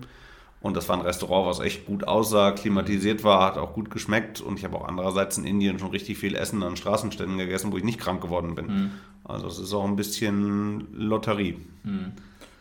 Und 0.60 0.76
das 0.76 0.90
war 0.90 0.98
ein 0.98 1.02
Restaurant, 1.02 1.48
was 1.48 1.60
echt 1.60 1.86
gut 1.86 2.06
aussah, 2.06 2.52
klimatisiert 2.52 3.24
war, 3.24 3.46
hat 3.46 3.56
auch 3.56 3.72
gut 3.72 3.90
geschmeckt. 3.90 4.42
Und 4.42 4.58
ich 4.58 4.66
habe 4.66 4.76
auch 4.76 4.86
andererseits 4.86 5.38
in 5.38 5.46
Indien 5.46 5.78
schon 5.78 5.88
richtig 5.88 6.18
viel 6.18 6.34
Essen 6.34 6.62
an 6.62 6.76
Straßenständen 6.76 7.38
gegessen, 7.38 7.72
wo 7.72 7.78
ich 7.78 7.84
nicht 7.84 7.98
krank 7.98 8.20
geworden 8.20 8.54
bin. 8.54 8.90
Also 9.24 9.46
es 9.46 9.58
ist 9.58 9.72
auch 9.72 9.86
ein 9.86 9.96
bisschen 9.96 10.88
Lotterie. 10.92 11.56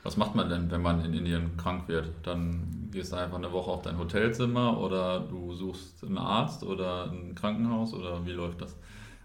Was 0.03 0.17
macht 0.17 0.35
man 0.35 0.49
denn, 0.49 0.71
wenn 0.71 0.81
man 0.81 1.03
in 1.05 1.13
Indien 1.13 1.57
krank 1.57 1.87
wird? 1.87 2.09
Dann 2.23 2.89
gehst 2.91 3.11
du 3.13 3.17
einfach 3.17 3.37
eine 3.37 3.51
Woche 3.51 3.69
auf 3.71 3.83
dein 3.83 3.97
Hotelzimmer 3.99 4.79
oder 4.79 5.19
du 5.19 5.53
suchst 5.53 6.03
einen 6.03 6.17
Arzt 6.17 6.63
oder 6.63 7.11
ein 7.11 7.35
Krankenhaus 7.35 7.93
oder 7.93 8.25
wie 8.25 8.31
läuft 8.31 8.61
das? 8.61 8.75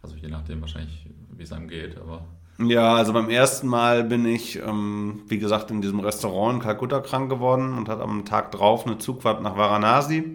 Also 0.03 0.17
je 0.17 0.29
nachdem 0.29 0.61
wahrscheinlich, 0.61 1.07
wie 1.37 1.43
es 1.43 1.53
einem 1.53 1.69
geht, 1.69 1.97
aber 1.99 2.27
Ja, 2.59 2.95
also 2.95 3.13
beim 3.13 3.29
ersten 3.29 3.67
Mal 3.69 4.05
bin 4.05 4.25
ich, 4.25 4.57
ähm, 4.57 5.23
wie 5.29 5.39
gesagt, 5.39 5.71
in 5.71 5.83
diesem 5.83 6.01
Restaurant 6.01 6.55
in 6.57 6.61
Kalkutta 6.63 7.01
krank 7.01 7.29
geworden 7.29 7.75
und 7.77 7.89
hatte 7.89 8.03
am 8.03 8.25
Tag 8.25 8.51
drauf 8.53 8.87
eine 8.87 8.97
Zugfahrt 8.99 9.43
nach 9.43 9.57
Varanasi. 9.59 10.33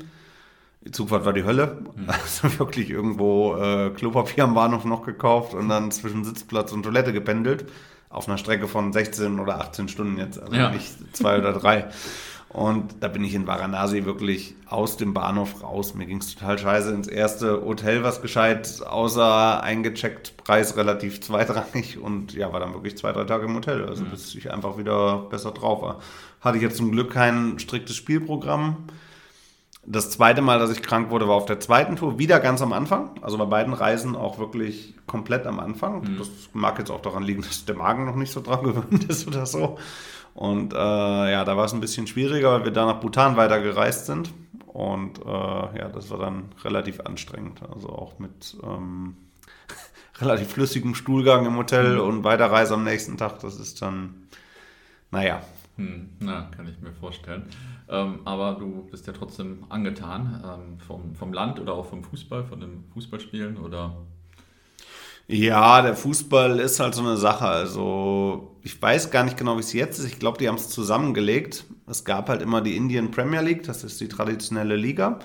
Die 0.85 0.91
Zugfahrt 0.91 1.25
war 1.25 1.33
die 1.33 1.43
Hölle. 1.43 1.79
Also 2.07 2.59
wirklich 2.59 2.89
irgendwo 2.89 3.55
äh, 3.55 3.91
Klopapier 3.91 4.43
am 4.45 4.53
Bahnhof 4.55 4.85
noch 4.85 5.03
gekauft 5.03 5.53
und 5.53 5.69
dann 5.69 5.91
zwischen 5.91 6.23
Sitzplatz 6.23 6.71
und 6.73 6.83
Toilette 6.83 7.13
gependelt. 7.13 7.65
Auf 8.11 8.27
einer 8.27 8.37
Strecke 8.37 8.67
von 8.67 8.91
16 8.93 9.39
oder 9.39 9.59
18 9.61 9.87
Stunden 9.87 10.17
jetzt, 10.17 10.39
also 10.39 10.53
Ja. 10.53 10.69
nicht 10.69 11.15
zwei 11.15 11.37
oder 11.39 11.53
drei. 11.53 11.87
Und 12.49 12.95
da 12.99 13.07
bin 13.07 13.23
ich 13.23 13.33
in 13.33 13.47
Varanasi 13.47 14.03
wirklich 14.03 14.55
aus 14.67 14.97
dem 14.97 15.13
Bahnhof 15.13 15.63
raus. 15.63 15.93
Mir 15.95 16.05
ging 16.05 16.17
es 16.17 16.35
total 16.35 16.59
scheiße 16.59 16.91
ins 16.93 17.07
erste 17.07 17.63
Hotel, 17.63 18.03
was 18.03 18.21
gescheit 18.21 18.81
außer 18.85 19.63
eingecheckt, 19.63 20.35
Preis 20.35 20.75
relativ 20.75 21.21
zweitrangig 21.21 21.97
und 21.97 22.33
ja, 22.33 22.51
war 22.51 22.59
dann 22.59 22.73
wirklich 22.73 22.97
zwei, 22.97 23.13
drei 23.13 23.23
Tage 23.23 23.45
im 23.45 23.55
Hotel, 23.55 23.85
also 23.85 24.03
bis 24.03 24.35
ich 24.35 24.51
einfach 24.51 24.77
wieder 24.77 25.19
besser 25.29 25.51
drauf 25.51 25.81
war. 25.81 26.01
Hatte 26.41 26.57
ich 26.57 26.63
jetzt 26.63 26.75
zum 26.75 26.91
Glück 26.91 27.11
kein 27.13 27.57
striktes 27.57 27.95
Spielprogramm. 27.95 28.75
Das 29.83 30.11
zweite 30.11 30.41
Mal, 30.43 30.59
dass 30.59 30.69
ich 30.69 30.83
krank 30.83 31.09
wurde, 31.09 31.27
war 31.27 31.35
auf 31.35 31.47
der 31.47 31.59
zweiten 31.59 31.95
Tour, 31.95 32.19
wieder 32.19 32.39
ganz 32.39 32.61
am 32.61 32.71
Anfang. 32.71 33.19
Also 33.21 33.37
bei 33.39 33.45
beiden 33.45 33.73
Reisen 33.73 34.15
auch 34.15 34.37
wirklich 34.37 34.93
komplett 35.07 35.47
am 35.47 35.59
Anfang. 35.59 36.01
Mhm. 36.01 36.17
Das 36.19 36.29
mag 36.53 36.77
jetzt 36.77 36.91
auch 36.91 37.01
daran 37.01 37.23
liegen, 37.23 37.41
dass 37.47 37.65
der 37.65 37.75
Magen 37.75 38.05
noch 38.05 38.15
nicht 38.15 38.31
so 38.31 38.41
dran 38.41 38.63
gewöhnt 38.63 39.05
ist 39.05 39.27
oder 39.27 39.45
so. 39.45 39.77
Und 40.33 40.73
äh, 40.73 40.77
ja, 40.77 41.43
da 41.43 41.57
war 41.57 41.65
es 41.65 41.73
ein 41.73 41.81
bisschen 41.81 42.07
schwieriger, 42.07 42.51
weil 42.51 42.65
wir 42.65 42.71
da 42.71 42.85
nach 42.85 42.99
Bhutan 42.99 43.37
weitergereist 43.37 44.05
sind. 44.05 44.31
Und 44.67 45.19
äh, 45.25 45.29
ja, 45.29 45.89
das 45.91 46.09
war 46.11 46.19
dann 46.19 46.45
relativ 46.63 47.01
anstrengend. 47.01 47.61
Also 47.73 47.89
auch 47.89 48.19
mit 48.19 48.55
ähm, 48.63 49.17
relativ 50.21 50.49
flüssigem 50.49 50.93
Stuhlgang 50.93 51.45
im 51.47 51.57
Hotel 51.57 51.95
mhm. 51.95 52.01
und 52.01 52.23
Weiterreise 52.23 52.75
am 52.75 52.83
nächsten 52.83 53.17
Tag. 53.17 53.39
Das 53.39 53.59
ist 53.59 53.81
dann, 53.81 54.27
naja. 55.09 55.41
Hm, 55.77 56.09
na, 56.19 56.49
kann 56.55 56.67
ich 56.67 56.79
mir 56.81 56.91
vorstellen. 56.93 57.43
Ähm, 57.89 58.19
aber 58.25 58.55
du 58.59 58.87
bist 58.91 59.07
ja 59.07 59.13
trotzdem 59.13 59.65
angetan 59.69 60.43
ähm, 60.45 60.79
vom, 60.79 61.15
vom 61.15 61.33
Land 61.33 61.59
oder 61.59 61.73
auch 61.73 61.85
vom 61.85 62.03
Fußball, 62.03 62.43
von 62.43 62.59
den 62.59 62.83
Fußballspielen 62.93 63.57
oder? 63.57 63.95
Ja, 65.27 65.81
der 65.81 65.95
Fußball 65.95 66.59
ist 66.59 66.79
halt 66.79 66.93
so 66.93 67.01
eine 67.01 67.15
Sache. 67.17 67.45
Also 67.45 68.57
ich 68.63 68.81
weiß 68.81 69.11
gar 69.11 69.23
nicht 69.23 69.37
genau, 69.37 69.55
wie 69.55 69.61
es 69.61 69.73
jetzt 69.73 69.99
ist. 69.99 70.05
Ich 70.05 70.19
glaube, 70.19 70.37
die 70.37 70.47
haben 70.49 70.55
es 70.55 70.69
zusammengelegt. 70.69 71.65
Es 71.87 72.03
gab 72.03 72.29
halt 72.29 72.41
immer 72.41 72.61
die 72.61 72.75
Indian 72.75 73.11
Premier 73.11 73.41
League, 73.41 73.63
das 73.63 73.83
ist 73.83 74.01
die 74.01 74.07
traditionelle 74.09 74.75
Liga. 74.75 75.19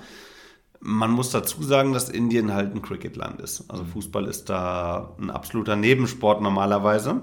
Man 0.79 1.11
muss 1.11 1.31
dazu 1.31 1.61
sagen, 1.63 1.91
dass 1.93 2.09
Indien 2.09 2.53
halt 2.53 2.73
ein 2.73 2.81
Cricketland 2.81 3.41
ist. 3.41 3.69
Also 3.69 3.83
Fußball 3.83 4.25
ist 4.27 4.49
da 4.49 5.15
ein 5.19 5.29
absoluter 5.29 5.75
Nebensport 5.75 6.41
normalerweise. 6.41 7.21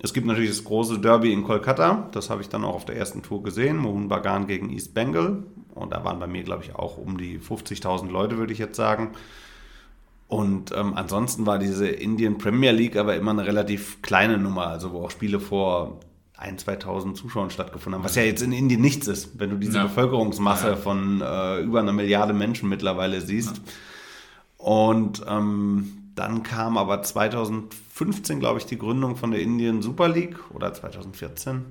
Es 0.00 0.12
gibt 0.14 0.26
natürlich 0.26 0.50
das 0.50 0.64
große 0.64 1.00
Derby 1.00 1.32
in 1.32 1.42
Kolkata. 1.42 2.08
Das 2.12 2.30
habe 2.30 2.40
ich 2.40 2.48
dann 2.48 2.64
auch 2.64 2.74
auf 2.74 2.84
der 2.84 2.96
ersten 2.96 3.22
Tour 3.22 3.42
gesehen. 3.42 3.78
Mohun 3.78 4.08
Bagan 4.08 4.46
gegen 4.46 4.70
East 4.70 4.94
Bengal. 4.94 5.42
Und 5.74 5.92
da 5.92 6.04
waren 6.04 6.18
bei 6.20 6.26
mir, 6.26 6.44
glaube 6.44 6.64
ich, 6.64 6.74
auch 6.74 6.98
um 6.98 7.18
die 7.18 7.38
50.000 7.38 8.08
Leute, 8.10 8.38
würde 8.38 8.52
ich 8.52 8.58
jetzt 8.58 8.76
sagen. 8.76 9.12
Und 10.28 10.72
ähm, 10.76 10.92
ansonsten 10.94 11.46
war 11.46 11.58
diese 11.58 11.88
Indian 11.88 12.38
Premier 12.38 12.70
League 12.70 12.96
aber 12.96 13.16
immer 13.16 13.30
eine 13.30 13.46
relativ 13.46 14.02
kleine 14.02 14.38
Nummer, 14.38 14.66
also 14.66 14.92
wo 14.92 15.04
auch 15.04 15.10
Spiele 15.10 15.40
vor 15.40 16.00
1.000, 16.38 16.82
2.000 16.82 17.14
Zuschauern 17.14 17.50
stattgefunden 17.50 17.98
haben, 17.98 18.04
was 18.04 18.14
ja 18.14 18.22
jetzt 18.22 18.42
in 18.42 18.52
Indien 18.52 18.80
nichts 18.80 19.08
ist, 19.08 19.40
wenn 19.40 19.50
du 19.50 19.56
diese 19.56 19.78
ja. 19.78 19.82
Bevölkerungsmasse 19.84 20.68
ja. 20.68 20.76
von 20.76 21.20
äh, 21.20 21.60
über 21.60 21.80
einer 21.80 21.92
Milliarde 21.92 22.34
Menschen 22.34 22.68
mittlerweile 22.68 23.20
siehst. 23.20 23.56
Ja. 23.56 23.62
Und 24.58 25.24
ähm, 25.26 25.97
dann 26.18 26.42
kam 26.42 26.76
aber 26.76 27.02
2015, 27.02 28.40
glaube 28.40 28.58
ich, 28.58 28.66
die 28.66 28.78
Gründung 28.78 29.16
von 29.16 29.30
der 29.30 29.40
Indian 29.40 29.82
Super 29.82 30.08
League 30.08 30.36
oder 30.52 30.72
2014. 30.74 31.64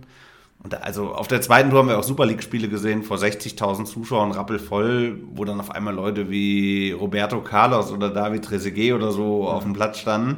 Und 0.64 0.74
da, 0.74 0.78
also 0.78 1.14
auf 1.14 1.28
der 1.28 1.42
zweiten 1.42 1.70
Tour 1.70 1.80
haben 1.80 1.90
wir 1.90 2.00
auch 2.00 2.04
Super 2.04 2.26
League-Spiele 2.26 2.68
gesehen, 2.68 3.04
vor 3.04 3.18
60.000 3.18 3.86
Zuschauern, 3.86 4.32
rappelvoll, 4.32 5.20
wo 5.34 5.46
dann 5.46 5.60
auf 5.60 5.72
einmal 5.72 5.94
Leute 5.94 6.30
wie 6.30 6.92
Roberto 6.92 7.42
Carlos 7.42 7.92
oder 7.92 8.10
David 8.10 8.46
Trezeguet 8.46 8.94
oder 8.94 9.12
so 9.12 9.44
ja. 9.44 9.50
auf 9.50 9.64
dem 9.64 9.74
Platz 9.74 10.00
standen, 10.00 10.38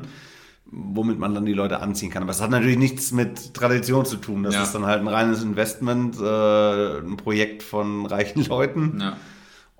womit 0.65 1.19
man 1.19 1.33
dann 1.33 1.45
die 1.45 1.53
Leute 1.53 1.79
anziehen 1.79 2.09
kann. 2.09 2.23
Aber 2.23 2.31
es 2.31 2.41
hat 2.41 2.49
natürlich 2.49 2.77
nichts 2.77 3.11
mit 3.11 3.53
Tradition 3.53 4.05
zu 4.05 4.17
tun. 4.17 4.43
Das 4.43 4.55
ja. 4.55 4.63
ist 4.63 4.73
dann 4.73 4.85
halt 4.85 4.99
ein 4.99 5.07
reines 5.07 5.41
Investment, 5.41 6.19
äh, 6.19 6.99
ein 6.99 7.15
Projekt 7.15 7.63
von 7.63 8.05
reichen 8.05 8.43
Leuten. 8.45 8.97
Ja. 8.99 9.17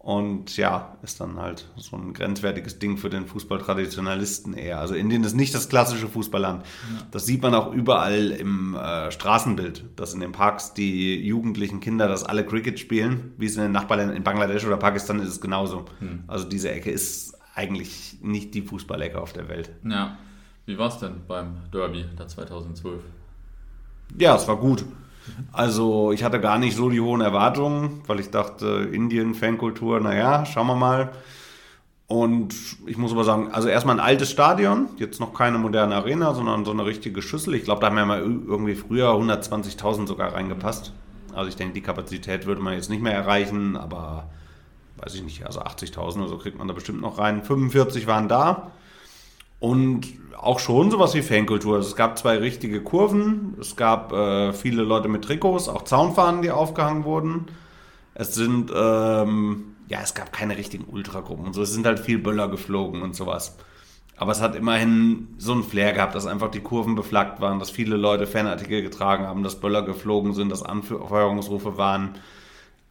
Und 0.09 0.57
ja, 0.57 0.97
ist 1.03 1.21
dann 1.21 1.37
halt 1.37 1.67
so 1.75 1.95
ein 1.95 2.13
grenzwertiges 2.13 2.79
Ding 2.79 2.97
für 2.97 3.11
den 3.11 3.27
Fußballtraditionalisten 3.27 4.55
eher. 4.55 4.79
Also 4.79 4.95
Indien 4.95 5.23
ist 5.23 5.35
nicht 5.35 5.53
das 5.53 5.69
klassische 5.69 6.07
Fußballland. 6.07 6.63
Ja. 6.63 7.07
Das 7.11 7.27
sieht 7.27 7.43
man 7.43 7.53
auch 7.53 7.71
überall 7.71 8.31
im 8.31 8.73
äh, 8.73 9.11
Straßenbild, 9.11 9.85
dass 9.97 10.15
in 10.15 10.19
den 10.19 10.31
Parks 10.31 10.73
die 10.73 11.23
jugendlichen 11.23 11.79
Kinder 11.79 12.07
das 12.07 12.23
alle 12.23 12.43
Cricket 12.43 12.79
spielen, 12.79 13.35
wie 13.37 13.45
es 13.45 13.55
in 13.55 13.61
den 13.61 13.71
Nachbarländern 13.71 14.17
in 14.17 14.23
Bangladesch 14.23 14.65
oder 14.65 14.77
Pakistan 14.77 15.19
ist 15.19 15.29
es 15.29 15.41
genauso. 15.41 15.85
Hm. 15.99 16.23
Also 16.25 16.49
diese 16.49 16.71
Ecke 16.71 16.89
ist 16.89 17.37
eigentlich 17.53 18.17
nicht 18.23 18.55
die 18.55 18.63
Fußballecke 18.63 19.21
auf 19.21 19.33
der 19.33 19.47
Welt. 19.47 19.69
Ja. 19.87 20.17
Wie 20.65 20.79
war 20.79 20.87
es 20.87 20.97
denn 20.97 21.17
beim 21.27 21.57
Derby 21.71 22.05
da 22.17 22.27
2012? 22.27 23.03
Ja, 24.17 24.35
es 24.35 24.47
war 24.47 24.57
gut. 24.57 24.83
Also 25.51 26.11
ich 26.11 26.23
hatte 26.23 26.39
gar 26.39 26.57
nicht 26.57 26.75
so 26.75 26.89
die 26.89 27.01
hohen 27.01 27.21
Erwartungen, 27.21 28.01
weil 28.07 28.19
ich 28.19 28.29
dachte, 28.29 28.89
Indien, 28.91 29.35
Fankultur, 29.35 29.99
naja, 29.99 30.45
schauen 30.45 30.67
wir 30.67 30.75
mal. 30.75 31.11
Und 32.07 32.55
ich 32.87 32.97
muss 32.97 33.11
aber 33.11 33.23
sagen, 33.23 33.51
also 33.51 33.67
erstmal 33.67 33.95
ein 33.95 34.03
altes 34.03 34.31
Stadion, 34.31 34.87
jetzt 34.97 35.19
noch 35.19 35.31
keine 35.33 35.59
moderne 35.59 35.95
Arena, 35.95 36.33
sondern 36.33 36.65
so 36.65 36.71
eine 36.71 36.83
richtige 36.85 37.21
Schüssel. 37.21 37.53
Ich 37.53 37.63
glaube, 37.63 37.81
da 37.81 37.87
haben 37.87 37.97
ja 37.97 38.05
mal 38.05 38.21
irgendwie 38.21 38.73
früher 38.73 39.09
120.000 39.09 40.07
sogar 40.07 40.33
reingepasst. 40.33 40.91
Also 41.35 41.49
ich 41.49 41.55
denke, 41.55 41.75
die 41.75 41.81
Kapazität 41.81 42.47
würde 42.47 42.61
man 42.61 42.73
jetzt 42.73 42.89
nicht 42.89 43.03
mehr 43.03 43.13
erreichen, 43.13 43.77
aber 43.77 44.27
weiß 44.97 45.13
ich 45.13 45.23
nicht, 45.23 45.45
also 45.45 45.61
80.000 45.61 46.17
oder 46.17 46.27
so 46.27 46.37
kriegt 46.39 46.57
man 46.57 46.67
da 46.67 46.73
bestimmt 46.73 47.01
noch 47.01 47.19
rein. 47.19 47.43
45 47.43 48.07
waren 48.07 48.27
da. 48.27 48.71
Und 49.59 50.07
auch 50.41 50.59
schon 50.59 50.89
sowas 50.89 51.13
wie 51.15 51.21
Fankultur. 51.21 51.75
Also 51.75 51.89
es 51.89 51.95
gab 51.95 52.17
zwei 52.17 52.37
richtige 52.37 52.81
Kurven, 52.81 53.57
es 53.59 53.75
gab 53.75 54.13
äh, 54.13 54.53
viele 54.53 54.83
Leute 54.83 55.09
mit 55.09 55.23
Trikots, 55.23 55.67
auch 55.67 55.83
Zaunfahnen, 55.83 56.41
die 56.41 56.51
aufgehangen 56.51 57.03
wurden. 57.03 57.47
Es 58.13 58.35
sind, 58.35 58.71
ähm, 58.73 59.75
ja, 59.89 59.99
es 60.01 60.13
gab 60.13 60.31
keine 60.31 60.57
richtigen 60.57 60.85
Ultragruppen 60.85 61.45
und 61.45 61.53
so. 61.53 61.61
Es 61.61 61.73
sind 61.73 61.85
halt 61.85 61.99
viel 61.99 62.19
Böller 62.19 62.47
geflogen 62.47 63.01
und 63.01 63.15
sowas. 63.15 63.57
Aber 64.15 64.31
es 64.31 64.41
hat 64.41 64.55
immerhin 64.55 65.27
so 65.37 65.53
einen 65.53 65.63
Flair 65.63 65.93
gehabt, 65.93 66.15
dass 66.15 66.25
einfach 66.25 66.51
die 66.51 66.59
Kurven 66.59 66.95
beflaggt 66.95 67.39
waren, 67.41 67.59
dass 67.59 67.69
viele 67.69 67.95
Leute 67.95 68.27
Fanartikel 68.27 68.81
getragen 68.81 69.25
haben, 69.25 69.43
dass 69.43 69.59
Böller 69.59 69.81
geflogen 69.81 70.33
sind, 70.33 70.49
dass 70.49 70.63
Anfeuerungsrufe 70.63 71.77
waren. 71.77 72.15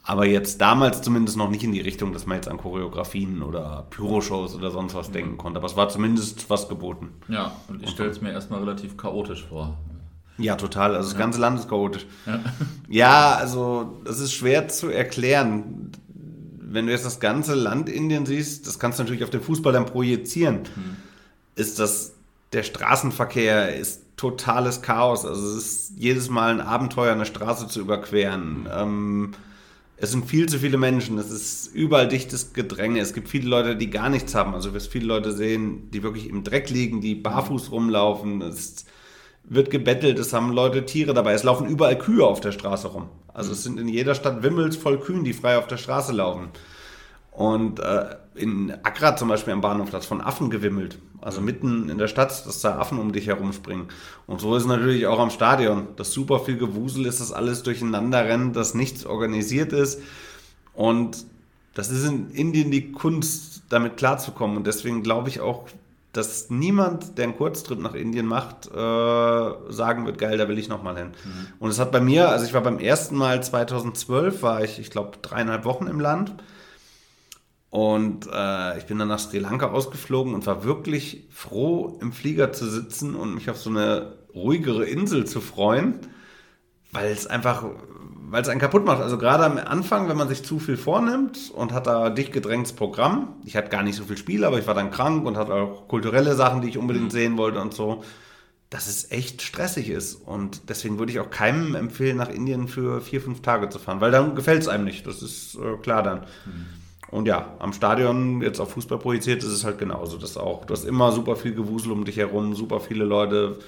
Aber 0.08 0.24
jetzt 0.24 0.62
damals 0.62 1.02
zumindest 1.02 1.36
noch 1.36 1.50
nicht 1.50 1.62
in 1.62 1.72
die 1.72 1.82
Richtung, 1.82 2.14
dass 2.14 2.24
man 2.24 2.38
jetzt 2.38 2.48
an 2.48 2.56
Choreografien 2.56 3.42
oder 3.42 3.86
Pyroshows 3.90 4.54
oder 4.54 4.70
sonst 4.70 4.94
was 4.94 5.10
denken 5.10 5.36
konnte. 5.36 5.58
Aber 5.58 5.66
es 5.66 5.76
war 5.76 5.90
zumindest 5.90 6.48
was 6.48 6.66
geboten. 6.66 7.10
Ja, 7.28 7.52
und 7.68 7.82
ich 7.82 7.90
stelle 7.90 8.08
es 8.08 8.22
mir 8.22 8.32
erstmal 8.32 8.60
relativ 8.60 8.96
chaotisch 8.96 9.44
vor. 9.44 9.76
Ja, 10.38 10.56
total. 10.56 10.94
Also 10.94 11.10
das 11.10 11.12
ja. 11.12 11.18
ganze 11.18 11.38
Land 11.38 11.60
ist 11.60 11.68
chaotisch. 11.68 12.06
Ja. 12.24 12.40
ja, 12.88 13.34
also 13.34 14.00
das 14.06 14.18
ist 14.18 14.32
schwer 14.32 14.68
zu 14.68 14.88
erklären. 14.88 15.92
Wenn 16.58 16.86
du 16.86 16.92
jetzt 16.92 17.04
das 17.04 17.20
ganze 17.20 17.54
Land 17.54 17.90
Indien 17.90 18.24
siehst, 18.24 18.66
das 18.66 18.78
kannst 18.78 18.98
du 18.98 19.02
natürlich 19.02 19.24
auf 19.24 19.30
den 19.30 19.42
Fußball 19.42 19.74
dann 19.74 19.84
projizieren. 19.84 20.60
Hm. 20.74 20.96
Ist 21.54 21.78
das 21.78 22.14
der 22.54 22.62
Straßenverkehr 22.62 23.76
ist 23.76 24.04
totales 24.16 24.80
Chaos. 24.80 25.26
Also 25.26 25.48
es 25.48 25.56
ist 25.56 25.92
jedes 25.98 26.30
Mal 26.30 26.50
ein 26.50 26.60
Abenteuer, 26.62 27.12
eine 27.12 27.26
Straße 27.26 27.68
zu 27.68 27.80
überqueren. 27.80 28.66
Ähm, 28.72 29.34
es 30.00 30.12
sind 30.12 30.26
viel 30.26 30.48
zu 30.48 30.58
viele 30.58 30.78
Menschen, 30.78 31.18
es 31.18 31.30
ist 31.30 31.74
überall 31.74 32.06
dichtes 32.06 32.52
Gedränge, 32.52 33.00
es 33.00 33.14
gibt 33.14 33.28
viele 33.28 33.48
Leute, 33.48 33.76
die 33.76 33.90
gar 33.90 34.08
nichts 34.08 34.34
haben. 34.34 34.54
Also 34.54 34.68
du 34.68 34.74
wirst 34.76 34.92
viele 34.92 35.06
Leute 35.06 35.32
sehen, 35.32 35.90
die 35.90 36.02
wirklich 36.04 36.28
im 36.28 36.44
Dreck 36.44 36.70
liegen, 36.70 37.00
die 37.00 37.16
barfuß 37.16 37.72
rumlaufen. 37.72 38.40
Es 38.42 38.86
wird 39.42 39.70
gebettelt, 39.70 40.18
es 40.18 40.32
haben 40.32 40.52
Leute 40.52 40.86
Tiere 40.86 41.14
dabei, 41.14 41.32
es 41.32 41.42
laufen 41.42 41.66
überall 41.66 41.98
Kühe 41.98 42.24
auf 42.24 42.40
der 42.40 42.52
Straße 42.52 42.88
rum. 42.88 43.08
Also 43.34 43.52
es 43.52 43.64
sind 43.64 43.80
in 43.80 43.88
jeder 43.88 44.14
Stadt 44.14 44.42
Wimmels 44.42 44.76
voll 44.76 45.00
Kühen, 45.00 45.24
die 45.24 45.32
frei 45.32 45.58
auf 45.58 45.66
der 45.66 45.78
Straße 45.78 46.12
laufen. 46.12 46.50
Und 47.32 47.80
äh, 47.80 48.16
in 48.38 48.72
Accra 48.82 49.16
zum 49.16 49.28
Beispiel 49.28 49.52
am 49.52 49.60
Bahnhof, 49.60 49.90
das 49.90 50.06
von 50.06 50.20
Affen 50.20 50.50
gewimmelt. 50.50 50.98
Also 51.20 51.40
mitten 51.40 51.88
in 51.88 51.98
der 51.98 52.08
Stadt, 52.08 52.46
dass 52.46 52.60
da 52.60 52.78
Affen 52.78 52.98
um 52.98 53.12
dich 53.12 53.26
herumspringen. 53.26 53.86
Und 54.26 54.40
so 54.40 54.54
ist 54.54 54.62
es 54.62 54.68
natürlich 54.68 55.06
auch 55.06 55.18
am 55.18 55.30
Stadion. 55.30 55.88
Das 55.96 56.12
super 56.12 56.40
viel 56.40 56.56
Gewusel 56.56 57.06
ist, 57.06 57.20
dass 57.20 57.32
alles 57.32 57.62
durcheinander 57.62 58.24
rennt, 58.24 58.56
dass 58.56 58.74
nichts 58.74 59.04
organisiert 59.04 59.72
ist. 59.72 60.00
Und 60.74 61.26
das 61.74 61.90
ist 61.90 62.04
in 62.06 62.30
Indien 62.30 62.70
die 62.70 62.92
Kunst, 62.92 63.62
damit 63.68 63.96
klarzukommen. 63.96 64.56
Und 64.56 64.66
deswegen 64.66 65.02
glaube 65.02 65.28
ich 65.28 65.40
auch, 65.40 65.66
dass 66.12 66.50
niemand, 66.50 67.18
der 67.18 67.24
einen 67.24 67.36
Kurztrip 67.36 67.78
nach 67.78 67.94
Indien 67.94 68.26
macht, 68.26 68.66
äh, 68.66 69.72
sagen 69.72 70.06
wird, 70.06 70.18
geil, 70.18 70.38
da 70.38 70.48
will 70.48 70.58
ich 70.58 70.68
nochmal 70.68 70.96
hin. 70.96 71.08
Mhm. 71.08 71.46
Und 71.60 71.70
es 71.70 71.78
hat 71.78 71.92
bei 71.92 72.00
mir, 72.00 72.30
also 72.30 72.44
ich 72.44 72.54
war 72.54 72.62
beim 72.62 72.78
ersten 72.78 73.16
Mal 73.16 73.42
2012, 73.42 74.42
war 74.42 74.64
ich, 74.64 74.78
ich 74.78 74.90
glaube, 74.90 75.18
dreieinhalb 75.20 75.64
Wochen 75.64 75.86
im 75.86 76.00
Land. 76.00 76.32
Und 77.70 78.26
äh, 78.32 78.78
ich 78.78 78.86
bin 78.86 78.98
dann 78.98 79.08
nach 79.08 79.18
Sri 79.18 79.38
Lanka 79.38 79.70
ausgeflogen 79.70 80.34
und 80.34 80.46
war 80.46 80.64
wirklich 80.64 81.26
froh, 81.30 81.98
im 82.00 82.12
Flieger 82.12 82.52
zu 82.52 82.68
sitzen 82.68 83.14
und 83.14 83.34
mich 83.34 83.50
auf 83.50 83.58
so 83.58 83.68
eine 83.68 84.14
ruhigere 84.34 84.84
Insel 84.84 85.26
zu 85.26 85.40
freuen, 85.40 86.00
weil 86.92 87.10
es 87.10 87.26
einfach, 87.26 87.66
weil 88.30 88.40
es 88.40 88.48
einen 88.48 88.60
kaputt 88.60 88.86
macht. 88.86 89.02
Also 89.02 89.18
gerade 89.18 89.44
am 89.44 89.58
Anfang, 89.58 90.08
wenn 90.08 90.16
man 90.16 90.28
sich 90.28 90.42
zu 90.44 90.58
viel 90.58 90.78
vornimmt 90.78 91.50
und 91.54 91.72
hat 91.72 91.86
da 91.86 92.08
dicht 92.08 92.32
gedrängtes 92.32 92.72
Programm. 92.72 93.34
Ich 93.44 93.54
hatte 93.54 93.68
gar 93.68 93.82
nicht 93.82 93.96
so 93.96 94.04
viel 94.04 94.16
Spiel, 94.16 94.44
aber 94.44 94.58
ich 94.58 94.66
war 94.66 94.74
dann 94.74 94.90
krank 94.90 95.26
und 95.26 95.36
hatte 95.36 95.52
auch 95.52 95.88
kulturelle 95.88 96.34
Sachen, 96.34 96.62
die 96.62 96.68
ich 96.68 96.78
unbedingt 96.78 97.06
mhm. 97.06 97.10
sehen 97.10 97.36
wollte 97.36 97.60
und 97.60 97.74
so 97.74 98.02
dass 98.70 98.86
es 98.86 99.10
echt 99.10 99.42
stressig 99.42 99.88
ist. 99.88 100.14
Und 100.14 100.68
deswegen 100.68 100.98
würde 100.98 101.10
ich 101.10 101.20
auch 101.20 101.30
keinem 101.30 101.74
empfehlen, 101.74 102.18
nach 102.18 102.28
Indien 102.28 102.68
für 102.68 103.00
vier, 103.00 103.20
fünf 103.20 103.40
Tage 103.40 103.68
zu 103.70 103.78
fahren, 103.78 104.00
weil 104.00 104.10
dann 104.10 104.34
gefällt 104.34 104.62
es 104.62 104.68
einem 104.68 104.84
nicht. 104.84 105.06
Das 105.06 105.22
ist 105.22 105.54
äh, 105.54 105.76
klar 105.78 106.02
dann. 106.02 106.20
Mhm. 106.44 106.66
Und 107.10 107.26
ja, 107.26 107.54
am 107.58 107.72
Stadion, 107.72 108.42
jetzt 108.42 108.60
auf 108.60 108.72
Fußball 108.72 108.98
projiziert, 108.98 109.42
ist 109.42 109.50
es 109.50 109.64
halt 109.64 109.78
genauso. 109.78 110.18
Das 110.18 110.36
auch. 110.36 110.64
Du 110.64 110.74
hast 110.74 110.84
immer 110.84 111.12
super 111.12 111.36
viel 111.36 111.54
Gewusel 111.54 111.92
um 111.92 112.04
dich 112.04 112.18
herum, 112.18 112.54
super 112.54 112.80
viele 112.80 113.04
Leute. 113.04 113.58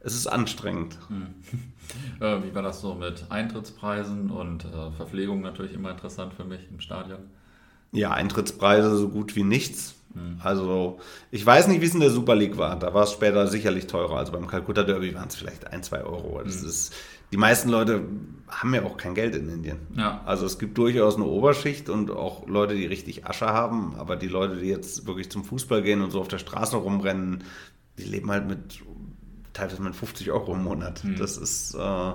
Es 0.00 0.14
ist 0.14 0.26
anstrengend. 0.26 0.98
Hm. 1.08 1.34
Äh, 2.18 2.42
wie 2.42 2.52
war 2.52 2.62
das 2.62 2.80
so 2.80 2.94
mit 2.94 3.26
Eintrittspreisen 3.30 4.30
und 4.30 4.64
äh, 4.64 4.90
Verpflegung 4.96 5.40
natürlich 5.40 5.72
immer 5.72 5.92
interessant 5.92 6.34
für 6.34 6.42
mich 6.42 6.60
im 6.68 6.80
Stadion? 6.80 7.20
Ja, 7.92 8.10
Eintrittspreise 8.12 8.96
so 8.96 9.08
gut 9.08 9.36
wie 9.36 9.44
nichts. 9.44 9.96
Also, 10.42 10.98
ich 11.30 11.44
weiß 11.44 11.68
nicht, 11.68 11.80
wie 11.82 11.86
es 11.86 11.94
in 11.94 12.00
der 12.00 12.10
Super 12.10 12.34
League 12.34 12.56
war. 12.56 12.78
Da 12.78 12.94
war 12.94 13.04
es 13.04 13.12
später 13.12 13.46
sicherlich 13.48 13.86
teurer. 13.86 14.16
Also 14.16 14.32
beim 14.32 14.46
Calcutta 14.46 14.82
Derby 14.82 15.14
waren 15.14 15.28
es 15.28 15.36
vielleicht 15.36 15.66
ein, 15.66 15.82
zwei 15.82 16.02
Euro. 16.04 16.40
Das 16.42 16.62
ist, 16.62 16.94
die 17.32 17.36
meisten 17.36 17.68
Leute 17.68 18.02
haben 18.48 18.74
ja 18.74 18.82
auch 18.84 18.96
kein 18.96 19.14
Geld 19.14 19.34
in 19.34 19.48
Indien. 19.48 19.78
Ja. 19.94 20.22
Also 20.24 20.46
es 20.46 20.58
gibt 20.58 20.78
durchaus 20.78 21.16
eine 21.16 21.24
Oberschicht 21.24 21.90
und 21.90 22.10
auch 22.10 22.46
Leute, 22.46 22.74
die 22.74 22.86
richtig 22.86 23.26
Asche 23.26 23.46
haben. 23.46 23.94
Aber 23.96 24.16
die 24.16 24.28
Leute, 24.28 24.56
die 24.56 24.68
jetzt 24.68 25.06
wirklich 25.06 25.30
zum 25.30 25.44
Fußball 25.44 25.82
gehen 25.82 26.00
und 26.00 26.10
so 26.10 26.20
auf 26.20 26.28
der 26.28 26.38
Straße 26.38 26.76
rumrennen, 26.76 27.44
die 27.98 28.04
leben 28.04 28.30
halt 28.30 28.48
mit 28.48 28.80
teilweise 29.52 29.82
mit 29.82 29.94
50 29.94 30.30
Euro 30.30 30.54
im 30.54 30.64
Monat. 30.64 31.02
Das 31.18 31.36
ist 31.36 31.74
äh, 31.74 32.12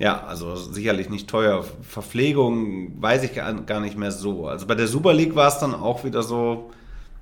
ja, 0.00 0.24
also 0.26 0.56
sicherlich 0.56 1.10
nicht 1.10 1.28
teuer. 1.28 1.62
Verpflegung 1.82 3.02
weiß 3.02 3.22
ich 3.22 3.34
gar 3.34 3.80
nicht 3.80 3.98
mehr 3.98 4.12
so. 4.12 4.48
Also 4.48 4.66
bei 4.66 4.74
der 4.74 4.86
Super 4.86 5.12
League 5.12 5.36
war 5.36 5.48
es 5.48 5.58
dann 5.58 5.74
auch 5.74 6.04
wieder 6.04 6.22
so, 6.22 6.70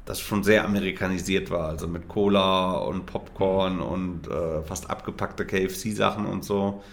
dass 0.04 0.18
es 0.18 0.24
schon 0.24 0.44
sehr 0.44 0.64
amerikanisiert 0.64 1.50
war. 1.50 1.70
Also 1.70 1.88
mit 1.88 2.06
Cola 2.06 2.76
und 2.76 3.04
Popcorn 3.04 3.80
und 3.80 4.28
äh, 4.28 4.62
fast 4.62 4.88
abgepackte 4.90 5.44
KFC-Sachen 5.44 6.24
und 6.24 6.44
so. 6.44 6.84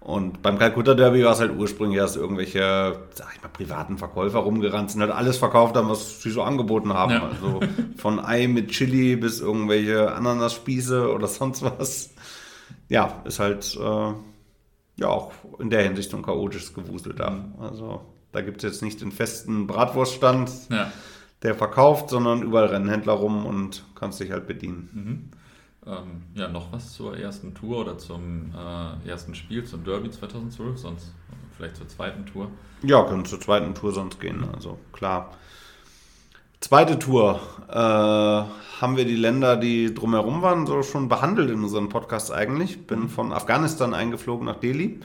Und 0.00 0.40
beim 0.40 0.58
Calcutta 0.58 0.94
Derby 0.94 1.22
war 1.24 1.32
es 1.32 1.40
halt 1.40 1.52
ursprünglich, 1.54 2.00
dass 2.00 2.16
irgendwelche, 2.16 3.00
sag 3.12 3.28
ich 3.36 3.42
mal, 3.42 3.48
privaten 3.50 3.98
Verkäufer 3.98 4.38
rumgerannt 4.38 4.92
sind, 4.92 5.02
halt 5.02 5.12
alles 5.12 5.36
verkauft 5.36 5.76
haben, 5.76 5.90
was 5.90 6.22
sie 6.22 6.30
so 6.30 6.42
angeboten 6.42 6.94
haben. 6.94 7.12
Ja. 7.12 7.28
Also 7.28 7.60
von 7.98 8.18
Ei 8.18 8.48
mit 8.48 8.70
Chili 8.70 9.16
bis 9.16 9.40
irgendwelche 9.40 10.10
Ananasspieße 10.14 11.12
oder 11.12 11.26
sonst 11.28 11.62
was. 11.62 12.14
Ja, 12.88 13.22
ist 13.26 13.40
halt 13.40 13.78
äh, 13.78 14.12
ja 14.96 15.08
auch 15.08 15.32
in 15.58 15.70
der 15.70 15.82
Hinsicht 15.82 16.10
so 16.10 16.16
ein 16.16 16.22
chaotisches 16.22 16.74
Gewusel 16.74 17.14
da. 17.14 17.44
Also 17.60 18.04
da 18.32 18.40
gibt 18.40 18.58
es 18.58 18.70
jetzt 18.70 18.82
nicht 18.82 19.00
den 19.00 19.12
festen 19.12 19.66
Bratwurststand, 19.66 20.50
Ja. 20.70 20.90
der 21.42 21.54
verkauft, 21.54 22.10
sondern 22.10 22.42
überall 22.42 22.66
rennen 22.66 22.88
Händler 22.88 23.12
rum 23.14 23.46
und 23.46 23.84
kannst 23.94 24.20
dich 24.20 24.30
halt 24.30 24.46
bedienen. 24.46 25.30
Ähm, 25.86 26.22
ja, 26.34 26.48
noch 26.48 26.72
was 26.72 26.94
zur 26.94 27.16
ersten 27.18 27.54
Tour 27.54 27.80
oder 27.80 27.98
zum 27.98 28.52
äh, 28.56 29.08
ersten 29.08 29.34
Spiel, 29.34 29.64
zum 29.64 29.84
Derby 29.84 30.10
2012, 30.10 30.78
sonst 30.78 31.12
vielleicht 31.56 31.76
zur 31.76 31.86
zweiten 31.88 32.24
Tour. 32.26 32.50
Ja, 32.82 33.04
können 33.04 33.24
zur 33.26 33.40
zweiten 33.40 33.74
Tour 33.74 33.92
sonst 33.92 34.18
gehen, 34.20 34.44
also 34.54 34.78
klar. 34.92 35.32
Zweite 36.64 36.98
Tour. 36.98 37.40
Äh, 37.68 37.74
haben 37.74 38.96
wir 38.96 39.04
die 39.04 39.16
Länder, 39.16 39.58
die 39.58 39.92
drumherum 39.92 40.40
waren, 40.40 40.64
so 40.64 40.82
schon 40.82 41.10
behandelt 41.10 41.50
in 41.50 41.62
unserem 41.62 41.90
Podcast 41.90 42.32
eigentlich. 42.32 42.86
Bin 42.86 43.10
von 43.10 43.34
Afghanistan 43.34 43.92
eingeflogen 43.92 44.46
nach 44.46 44.56
Delhi. 44.56 44.98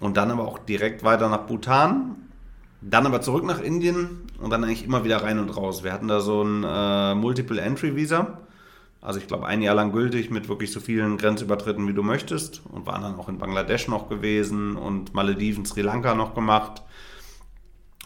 Und 0.00 0.16
dann 0.16 0.30
aber 0.30 0.48
auch 0.48 0.58
direkt 0.58 1.04
weiter 1.04 1.28
nach 1.28 1.42
Bhutan, 1.42 2.16
dann 2.80 3.04
aber 3.04 3.20
zurück 3.20 3.44
nach 3.44 3.60
Indien 3.60 4.22
und 4.40 4.48
dann 4.48 4.64
eigentlich 4.64 4.86
immer 4.86 5.04
wieder 5.04 5.22
rein 5.22 5.38
und 5.38 5.54
raus. 5.54 5.84
Wir 5.84 5.92
hatten 5.92 6.08
da 6.08 6.20
so 6.20 6.42
ein 6.42 6.64
äh, 6.64 7.14
Multiple-Entry-Visa, 7.14 8.38
also 9.02 9.20
ich 9.20 9.26
glaube 9.26 9.44
ein 9.44 9.60
Jahr 9.60 9.74
lang 9.74 9.92
gültig 9.92 10.30
mit 10.30 10.48
wirklich 10.48 10.72
so 10.72 10.80
vielen 10.80 11.18
Grenzübertritten, 11.18 11.86
wie 11.88 11.92
du 11.92 12.02
möchtest. 12.02 12.62
Und 12.72 12.86
waren 12.86 13.02
dann 13.02 13.16
auch 13.16 13.28
in 13.28 13.36
Bangladesch 13.36 13.86
noch 13.88 14.08
gewesen 14.08 14.76
und 14.76 15.12
Malediven, 15.12 15.66
Sri 15.66 15.82
Lanka 15.82 16.14
noch 16.14 16.34
gemacht. 16.34 16.80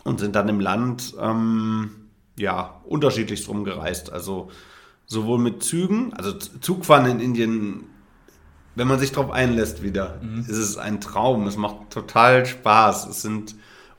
Und 0.02 0.18
sind 0.18 0.34
dann 0.34 0.48
im 0.48 0.58
Land 0.58 1.14
ähm, 1.20 2.07
ja 2.38 2.80
unterschiedlichst 2.84 3.48
rumgereist. 3.48 4.12
Also 4.12 4.50
sowohl 5.06 5.38
mit 5.38 5.62
Zügen, 5.62 6.12
also 6.14 6.32
Zugfahren 6.32 7.06
in 7.06 7.20
Indien, 7.20 7.84
wenn 8.74 8.88
man 8.88 8.98
sich 8.98 9.12
darauf 9.12 9.30
einlässt 9.30 9.82
wieder, 9.82 10.20
ist 10.46 10.56
es 10.56 10.76
ein 10.76 11.00
Traum. 11.00 11.46
Es 11.46 11.56
macht 11.56 11.90
total 11.90 12.46
Spaß. 12.46 13.08
Es 13.08 13.22
sind 13.22 13.56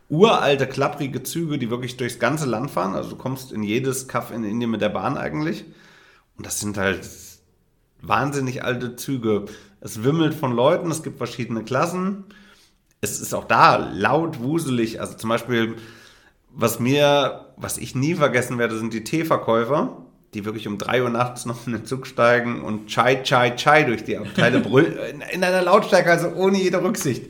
uralte, 0.08 0.67
klapprige 0.67 1.24
Züge, 1.24 1.58
die 1.58 1.69
wirklich 1.69 1.98
durchs 1.98 2.19
ganze 2.19 2.46
Land 2.46 2.72
fahren. 2.72 2.96
Also 2.96 3.12
du 3.12 3.15
kommst 3.15 3.51
in 3.51 3.63
jedes 3.63 4.08
Kaff 4.08 4.31
in 4.31 4.43
Indien 4.43 4.72
mit 4.72 4.81
der 4.81 4.89
Bahn 4.89 5.17
eigentlich. 5.17 5.65
Und 6.38 6.46
das 6.46 6.60
sind 6.60 6.77
halt 6.77 7.08
wahnsinnig 8.01 8.63
alte 8.63 8.96
Züge. 8.96 9.46
Es 9.81 10.03
wimmelt 10.03 10.34
von 10.34 10.53
Leuten, 10.53 10.91
es 10.91 11.03
gibt 11.03 11.17
verschiedene 11.17 11.63
Klassen. 11.63 12.25
Es 13.01 13.19
ist 13.19 13.34
auch 13.34 13.45
da 13.45 13.78
laut, 13.78 14.39
wuselig. 14.39 14.99
Also 14.99 15.15
zum 15.15 15.30
Beispiel, 15.30 15.75
was 16.51 16.79
mir, 16.79 17.45
was 17.57 17.77
ich 17.77 17.95
nie 17.95 18.15
vergessen 18.15 18.57
werde, 18.57 18.77
sind 18.77 18.93
die 18.93 19.03
Teeverkäufer, 19.03 19.97
die 20.33 20.45
wirklich 20.45 20.67
um 20.67 20.77
3 20.77 21.03
Uhr 21.03 21.09
nachts 21.09 21.45
noch 21.45 21.67
in 21.67 21.73
den 21.73 21.85
Zug 21.85 22.07
steigen 22.07 22.62
und 22.62 22.88
Chai, 22.88 23.21
Chai, 23.23 23.51
Chai 23.51 23.83
durch 23.83 24.03
die 24.03 24.17
Abteile 24.17 24.59
brüllen, 24.62 24.97
in, 25.12 25.21
in 25.21 25.43
einer 25.43 25.62
Lautstärke, 25.62 26.12
also 26.12 26.29
ohne 26.29 26.57
jede 26.57 26.83
Rücksicht. 26.83 27.25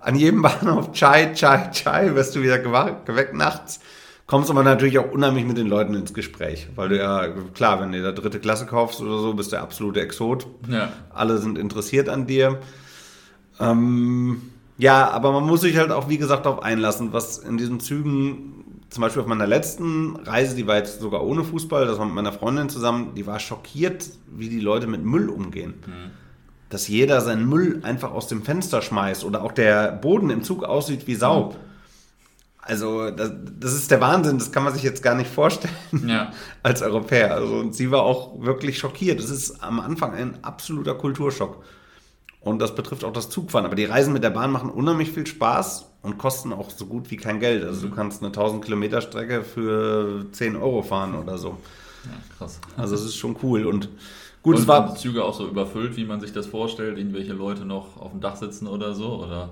An 0.00 0.14
jedem 0.14 0.42
Bahnhof 0.42 0.92
Chai, 0.92 1.32
Chai, 1.34 1.70
Chai 1.72 2.14
wirst 2.14 2.36
du 2.36 2.42
wieder 2.42 2.58
geweckt 2.58 3.34
nachts. 3.34 3.80
Kommst 4.28 4.50
aber 4.50 4.62
natürlich 4.62 4.98
auch 4.98 5.10
unheimlich 5.10 5.46
mit 5.46 5.56
den 5.56 5.68
Leuten 5.68 5.94
ins 5.94 6.12
Gespräch, 6.12 6.68
weil 6.76 6.90
du 6.90 6.98
ja, 6.98 7.28
klar, 7.54 7.80
wenn 7.80 7.92
du 7.92 8.02
da 8.02 8.12
dritte 8.12 8.38
Klasse 8.38 8.66
kaufst 8.66 9.00
oder 9.00 9.18
so, 9.18 9.32
bist 9.32 9.52
du 9.52 9.56
der 9.56 9.62
absolute 9.62 10.02
Exot. 10.02 10.46
Ja. 10.68 10.92
Alle 11.14 11.38
sind 11.38 11.56
interessiert 11.56 12.10
an 12.10 12.26
dir. 12.26 12.58
Ähm, 13.58 14.42
ja, 14.78 15.10
aber 15.10 15.32
man 15.32 15.44
muss 15.44 15.62
sich 15.62 15.76
halt 15.76 15.90
auch, 15.90 16.08
wie 16.08 16.18
gesagt, 16.18 16.46
darauf 16.46 16.62
einlassen, 16.62 17.12
was 17.12 17.38
in 17.38 17.58
diesen 17.58 17.80
Zügen, 17.80 18.64
zum 18.90 19.02
Beispiel 19.02 19.20
auf 19.20 19.28
meiner 19.28 19.46
letzten 19.46 20.16
Reise, 20.16 20.54
die 20.54 20.66
war 20.66 20.76
jetzt 20.76 21.00
sogar 21.00 21.24
ohne 21.24 21.42
Fußball, 21.44 21.84
das 21.86 21.98
war 21.98 22.06
mit 22.06 22.14
meiner 22.14 22.32
Freundin 22.32 22.68
zusammen, 22.68 23.12
die 23.16 23.26
war 23.26 23.40
schockiert, 23.40 24.08
wie 24.28 24.48
die 24.48 24.60
Leute 24.60 24.86
mit 24.86 25.04
Müll 25.04 25.28
umgehen. 25.28 25.74
Dass 26.70 26.86
jeder 26.86 27.20
seinen 27.20 27.48
Müll 27.48 27.80
einfach 27.82 28.12
aus 28.12 28.28
dem 28.28 28.42
Fenster 28.42 28.80
schmeißt 28.80 29.24
oder 29.24 29.42
auch 29.42 29.52
der 29.52 29.92
Boden 29.92 30.30
im 30.30 30.42
Zug 30.42 30.62
aussieht 30.64 31.06
wie 31.06 31.16
Sau. 31.16 31.56
Also, 32.60 33.10
das, 33.10 33.32
das 33.58 33.72
ist 33.72 33.90
der 33.90 34.00
Wahnsinn, 34.02 34.38
das 34.38 34.52
kann 34.52 34.62
man 34.62 34.74
sich 34.74 34.82
jetzt 34.82 35.02
gar 35.02 35.14
nicht 35.14 35.30
vorstellen 35.30 35.72
Ja. 36.06 36.32
als 36.62 36.82
Europäer. 36.82 37.34
Also, 37.34 37.56
und 37.56 37.74
sie 37.74 37.90
war 37.90 38.02
auch 38.02 38.42
wirklich 38.42 38.78
schockiert. 38.78 39.18
Es 39.20 39.30
ist 39.30 39.62
am 39.62 39.80
Anfang 39.80 40.12
ein 40.12 40.44
absoluter 40.44 40.94
Kulturschock. 40.94 41.64
Und 42.40 42.60
das 42.60 42.74
betrifft 42.74 43.04
auch 43.04 43.12
das 43.12 43.30
Zugfahren. 43.30 43.66
Aber 43.66 43.74
die 43.74 43.84
Reisen 43.84 44.12
mit 44.12 44.22
der 44.22 44.30
Bahn 44.30 44.50
machen 44.52 44.70
unheimlich 44.70 45.10
viel 45.10 45.26
Spaß 45.26 45.86
und 46.02 46.18
kosten 46.18 46.52
auch 46.52 46.70
so 46.70 46.86
gut 46.86 47.10
wie 47.10 47.16
kein 47.16 47.40
Geld. 47.40 47.64
Also 47.64 47.88
du 47.88 47.94
kannst 47.94 48.22
eine 48.22 48.28
1000 48.28 48.64
Kilometer 48.64 49.00
Strecke 49.00 49.42
für 49.42 50.26
10 50.32 50.56
Euro 50.56 50.82
fahren 50.82 51.14
oder 51.14 51.36
so. 51.36 51.58
ja, 52.04 52.10
krass. 52.38 52.60
Also 52.76 52.94
es 52.94 53.04
ist 53.04 53.16
schon 53.16 53.36
cool. 53.42 53.66
Und 53.66 53.88
gut, 54.42 54.54
Und 54.54 54.62
es 54.62 54.68
war 54.68 54.86
sind 54.86 54.98
die 54.98 55.02
Züge 55.02 55.24
auch 55.24 55.34
so 55.34 55.46
überfüllt, 55.48 55.96
wie 55.96 56.04
man 56.04 56.20
sich 56.20 56.32
das 56.32 56.46
vorstellt? 56.46 56.96
Irgendwelche 56.96 57.32
Leute 57.32 57.64
noch 57.64 57.96
auf 58.00 58.12
dem 58.12 58.20
Dach 58.20 58.36
sitzen 58.36 58.68
oder 58.68 58.94
so? 58.94 59.24
Oder? 59.24 59.50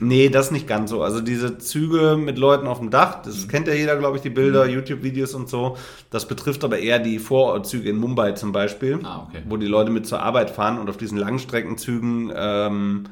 Nee, 0.00 0.28
das 0.28 0.50
nicht 0.50 0.66
ganz 0.68 0.90
so. 0.90 1.02
Also 1.02 1.20
diese 1.20 1.58
Züge 1.58 2.16
mit 2.16 2.38
Leuten 2.38 2.66
auf 2.66 2.78
dem 2.78 2.90
Dach, 2.90 3.22
das 3.22 3.44
Mhm. 3.44 3.48
kennt 3.48 3.68
ja 3.68 3.74
jeder, 3.74 3.96
glaube 3.96 4.16
ich, 4.16 4.22
die 4.22 4.30
Bilder, 4.30 4.66
YouTube-Videos 4.66 5.34
und 5.34 5.48
so. 5.48 5.76
Das 6.10 6.28
betrifft 6.28 6.62
aber 6.64 6.78
eher 6.78 6.98
die 7.00 7.18
Vorortzüge 7.18 7.88
in 7.90 7.96
Mumbai 7.98 8.32
zum 8.32 8.52
Beispiel, 8.52 9.00
Ah, 9.02 9.26
okay. 9.28 9.42
wo 9.48 9.56
die 9.56 9.66
Leute 9.66 9.90
mit 9.90 10.06
zur 10.06 10.22
Arbeit 10.22 10.50
fahren 10.50 10.78
und 10.78 10.88
auf 10.88 10.96
diesen 10.96 11.18
Langstreckenzügen 11.18 12.32
ähm, 12.34 13.04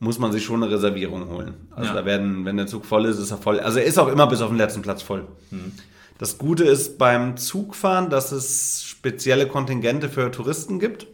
muss 0.00 0.18
man 0.18 0.32
sich 0.32 0.44
schon 0.44 0.62
eine 0.62 0.72
Reservierung 0.72 1.28
holen. 1.28 1.54
Also 1.74 1.90
Ja. 1.90 2.00
da 2.00 2.04
werden, 2.06 2.44
wenn 2.44 2.56
der 2.56 2.66
Zug 2.66 2.84
voll 2.84 3.04
ist, 3.04 3.18
ist 3.18 3.30
er 3.30 3.38
voll. 3.38 3.60
Also 3.60 3.78
er 3.78 3.84
ist 3.84 3.98
auch 3.98 4.08
immer 4.08 4.26
bis 4.26 4.40
auf 4.40 4.48
den 4.48 4.58
letzten 4.58 4.82
Platz 4.82 5.02
voll. 5.02 5.24
Mhm. 5.50 5.72
Das 6.18 6.38
Gute 6.38 6.64
ist 6.64 6.96
beim 6.98 7.36
Zugfahren, 7.36 8.08
dass 8.08 8.30
es 8.32 8.84
spezielle 8.84 9.46
Kontingente 9.48 10.08
für 10.08 10.30
Touristen 10.30 10.78
gibt. 10.78 11.06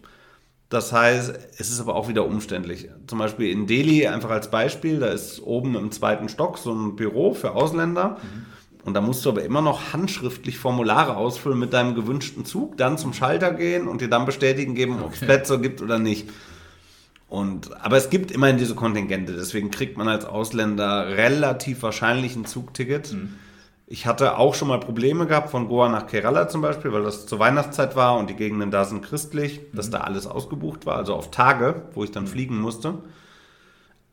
Das 0.71 0.93
heißt, 0.93 1.33
es 1.59 1.69
ist 1.69 1.81
aber 1.81 1.97
auch 1.97 2.09
wieder 2.09 2.25
umständlich. 2.25 2.89
Zum 3.09 3.19
Beispiel 3.19 3.51
in 3.51 3.67
Delhi, 3.67 4.07
einfach 4.07 4.31
als 4.31 4.53
Beispiel, 4.53 5.01
da 5.01 5.09
ist 5.09 5.43
oben 5.43 5.75
im 5.75 5.91
zweiten 5.91 6.29
Stock 6.29 6.59
so 6.59 6.73
ein 6.73 6.95
Büro 6.95 7.35
für 7.35 7.53
Ausländer. 7.53 8.19
Und 8.85 8.95
da 8.95 9.01
musst 9.01 9.25
du 9.25 9.31
aber 9.31 9.43
immer 9.43 9.63
noch 9.63 9.93
handschriftlich 9.93 10.59
Formulare 10.59 11.17
ausfüllen 11.17 11.59
mit 11.59 11.73
deinem 11.73 11.97
gewünschten 11.97 12.45
Zug, 12.45 12.77
dann 12.77 12.99
zum 12.99 13.13
Schalter 13.13 13.53
gehen 13.53 13.89
und 13.89 14.01
dir 14.01 14.09
dann 14.09 14.25
bestätigen 14.25 14.77
geben, 14.77 15.03
ob 15.03 15.13
es 15.13 15.21
Plätze 15.21 15.61
gibt 15.61 15.83
oder 15.83 15.99
nicht. 15.99 16.31
Und, 17.29 17.77
aber 17.85 17.97
es 17.97 18.09
gibt 18.09 18.31
immerhin 18.31 18.57
diese 18.57 18.75
Kontingente, 18.77 19.33
deswegen 19.33 19.71
kriegt 19.71 19.97
man 19.99 20.09
als 20.09 20.25
Ausländer 20.25 21.09
relativ 21.17 21.83
wahrscheinlich 21.83 22.37
ein 22.37 22.45
Zugticket. 22.45 23.15
Ich 23.93 24.07
hatte 24.07 24.39
auch 24.39 24.55
schon 24.55 24.69
mal 24.69 24.79
Probleme 24.79 25.27
gehabt 25.27 25.51
von 25.51 25.67
Goa 25.67 25.89
nach 25.89 26.07
Kerala 26.07 26.49
zum 26.49 26.63
Beispiel, 26.63 26.93
weil 26.93 27.03
das 27.03 27.27
zur 27.27 27.41
Weihnachtszeit 27.41 27.97
war 27.97 28.19
und 28.19 28.31
die 28.31 28.37
Gegenden 28.37 28.71
da 28.71 28.85
sind 28.85 29.03
christlich, 29.03 29.61
dass 29.73 29.91
da 29.91 30.03
alles 30.03 30.29
ausgebucht 30.29 30.87
war, 30.87 30.97
also 30.97 31.13
auf 31.15 31.33
Tage, 31.33 31.83
wo 31.93 32.05
ich 32.05 32.13
dann 32.13 32.29
fliegen 32.29 32.61
musste. 32.61 32.99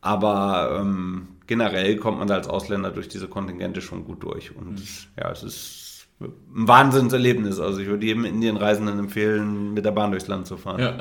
Aber 0.01 0.79
ähm, 0.81 1.27
generell 1.45 1.97
kommt 1.97 2.17
man 2.17 2.27
da 2.27 2.33
als 2.33 2.47
Ausländer 2.47 2.89
durch 2.89 3.07
diese 3.07 3.27
Kontingente 3.27 3.81
schon 3.81 4.03
gut 4.03 4.23
durch. 4.23 4.55
Und 4.55 4.81
ja, 5.15 5.29
es 5.29 5.43
ist 5.43 6.07
ein 6.19 6.67
Wahnsinnserlebnis. 6.67 7.59
Also 7.59 7.79
ich 7.79 7.87
würde 7.87 8.03
jedem 8.03 8.25
Indienreisenden 8.25 8.97
empfehlen, 8.97 9.75
mit 9.75 9.85
der 9.85 9.91
Bahn 9.91 10.09
durchs 10.09 10.27
Land 10.27 10.47
zu 10.47 10.57
fahren. 10.57 10.79
Ja, 10.79 10.97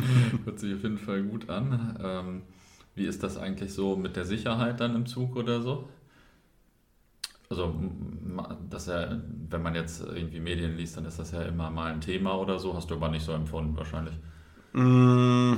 hört 0.46 0.58
sich 0.58 0.74
auf 0.74 0.82
jeden 0.82 0.96
Fall 0.96 1.24
gut 1.24 1.50
an. 1.50 1.98
Ähm, 2.02 2.42
wie 2.94 3.04
ist 3.04 3.22
das 3.22 3.36
eigentlich 3.36 3.74
so 3.74 3.96
mit 3.96 4.16
der 4.16 4.24
Sicherheit 4.24 4.80
dann 4.80 4.94
im 4.94 5.04
Zug 5.04 5.36
oder 5.36 5.60
so? 5.60 5.88
Also, 7.54 7.64
m- 7.66 8.34
ma- 8.36 8.58
das 8.70 8.86
ja, 8.86 9.20
wenn 9.50 9.62
man 9.62 9.74
jetzt 9.74 10.00
irgendwie 10.02 10.40
Medien 10.40 10.76
liest, 10.76 10.96
dann 10.96 11.04
ist 11.06 11.18
das 11.18 11.30
ja 11.32 11.42
immer 11.42 11.70
mal 11.70 11.92
ein 11.92 12.00
Thema 12.00 12.38
oder 12.38 12.58
so. 12.58 12.74
Hast 12.74 12.90
du 12.90 12.94
aber 12.96 13.08
nicht 13.08 13.24
so 13.24 13.32
empfunden 13.32 13.76
wahrscheinlich. 13.76 14.14
Mm, 14.72 15.54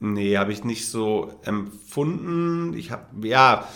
nee, 0.00 0.36
habe 0.38 0.52
ich 0.52 0.64
nicht 0.64 0.88
so 0.88 1.40
empfunden. 1.44 2.74
Ich 2.74 2.90
habe, 2.92 3.26
ja, 3.28 3.68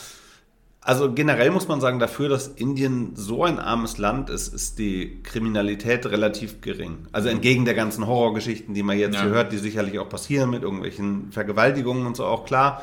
Also 0.85 1.13
generell 1.15 1.51
muss 1.53 1.69
man 1.69 1.81
sagen, 1.81 1.99
dafür, 2.01 2.29
dass 2.29 2.49
Indien 2.49 3.17
so 3.17 3.45
ein 3.45 3.59
armes 3.61 3.99
Land 3.99 4.31
ist, 4.31 4.49
ist 4.55 4.79
die 4.81 5.23
Kriminalität 5.23 6.07
relativ 6.07 6.61
gering. 6.61 7.07
Also 7.13 7.29
entgegen 7.29 7.65
der 7.65 7.75
ganzen 7.75 8.07
Horrorgeschichten, 8.07 8.75
die 8.75 8.83
man 8.85 8.99
jetzt 8.99 9.17
ja. 9.17 9.23
hier 9.23 9.31
hört, 9.31 9.53
die 9.53 9.59
sicherlich 9.59 9.99
auch 10.01 10.09
passieren 10.09 10.51
mit 10.51 10.63
irgendwelchen 10.65 11.31
Vergewaltigungen 11.33 12.07
und 12.07 12.17
so 12.17 12.25
auch 12.27 12.45
klar. 12.47 12.83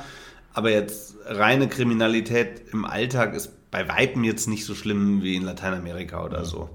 Aber 0.53 0.71
jetzt 0.71 1.17
reine 1.25 1.69
Kriminalität 1.69 2.63
im 2.73 2.85
Alltag 2.85 3.35
ist 3.35 3.53
bei 3.71 3.87
Weitem 3.87 4.23
jetzt 4.23 4.47
nicht 4.47 4.65
so 4.65 4.75
schlimm 4.75 5.21
wie 5.21 5.35
in 5.35 5.43
Lateinamerika 5.43 6.23
oder 6.23 6.39
ja. 6.39 6.45
so. 6.45 6.69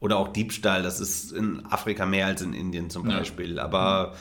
Oder 0.00 0.18
auch 0.18 0.28
Diebstahl, 0.28 0.82
das 0.82 1.00
ist 1.00 1.32
in 1.32 1.64
Afrika 1.66 2.04
mehr 2.04 2.26
als 2.26 2.42
in 2.42 2.52
Indien 2.52 2.90
zum 2.90 3.04
Beispiel. 3.04 3.56
Ja. 3.56 3.64
Aber 3.64 4.12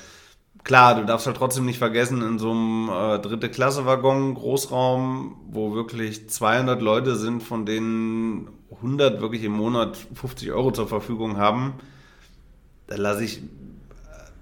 klar, 0.64 0.96
du 0.96 1.06
darfst 1.06 1.28
halt 1.28 1.36
trotzdem 1.36 1.66
nicht 1.66 1.78
vergessen, 1.78 2.22
in 2.22 2.40
so 2.40 2.52
einem 2.52 2.90
äh, 2.90 3.20
dritte 3.20 3.50
Klasse 3.50 3.86
Waggon, 3.86 4.34
Großraum, 4.36 5.36
wo 5.50 5.74
wirklich 5.74 6.30
200 6.30 6.82
Leute 6.82 7.16
sind, 7.16 7.44
von 7.44 7.66
denen 7.66 8.48
100 8.72 9.22
wirklich 9.22 9.44
im 9.44 9.54
Monat 9.54 9.98
50 10.14 10.52
Euro 10.52 10.72
zur 10.72 10.88
Verfügung 10.88 11.38
haben, 11.38 11.74
da 12.88 12.96
lasse 12.96 13.24
ich 13.24 13.42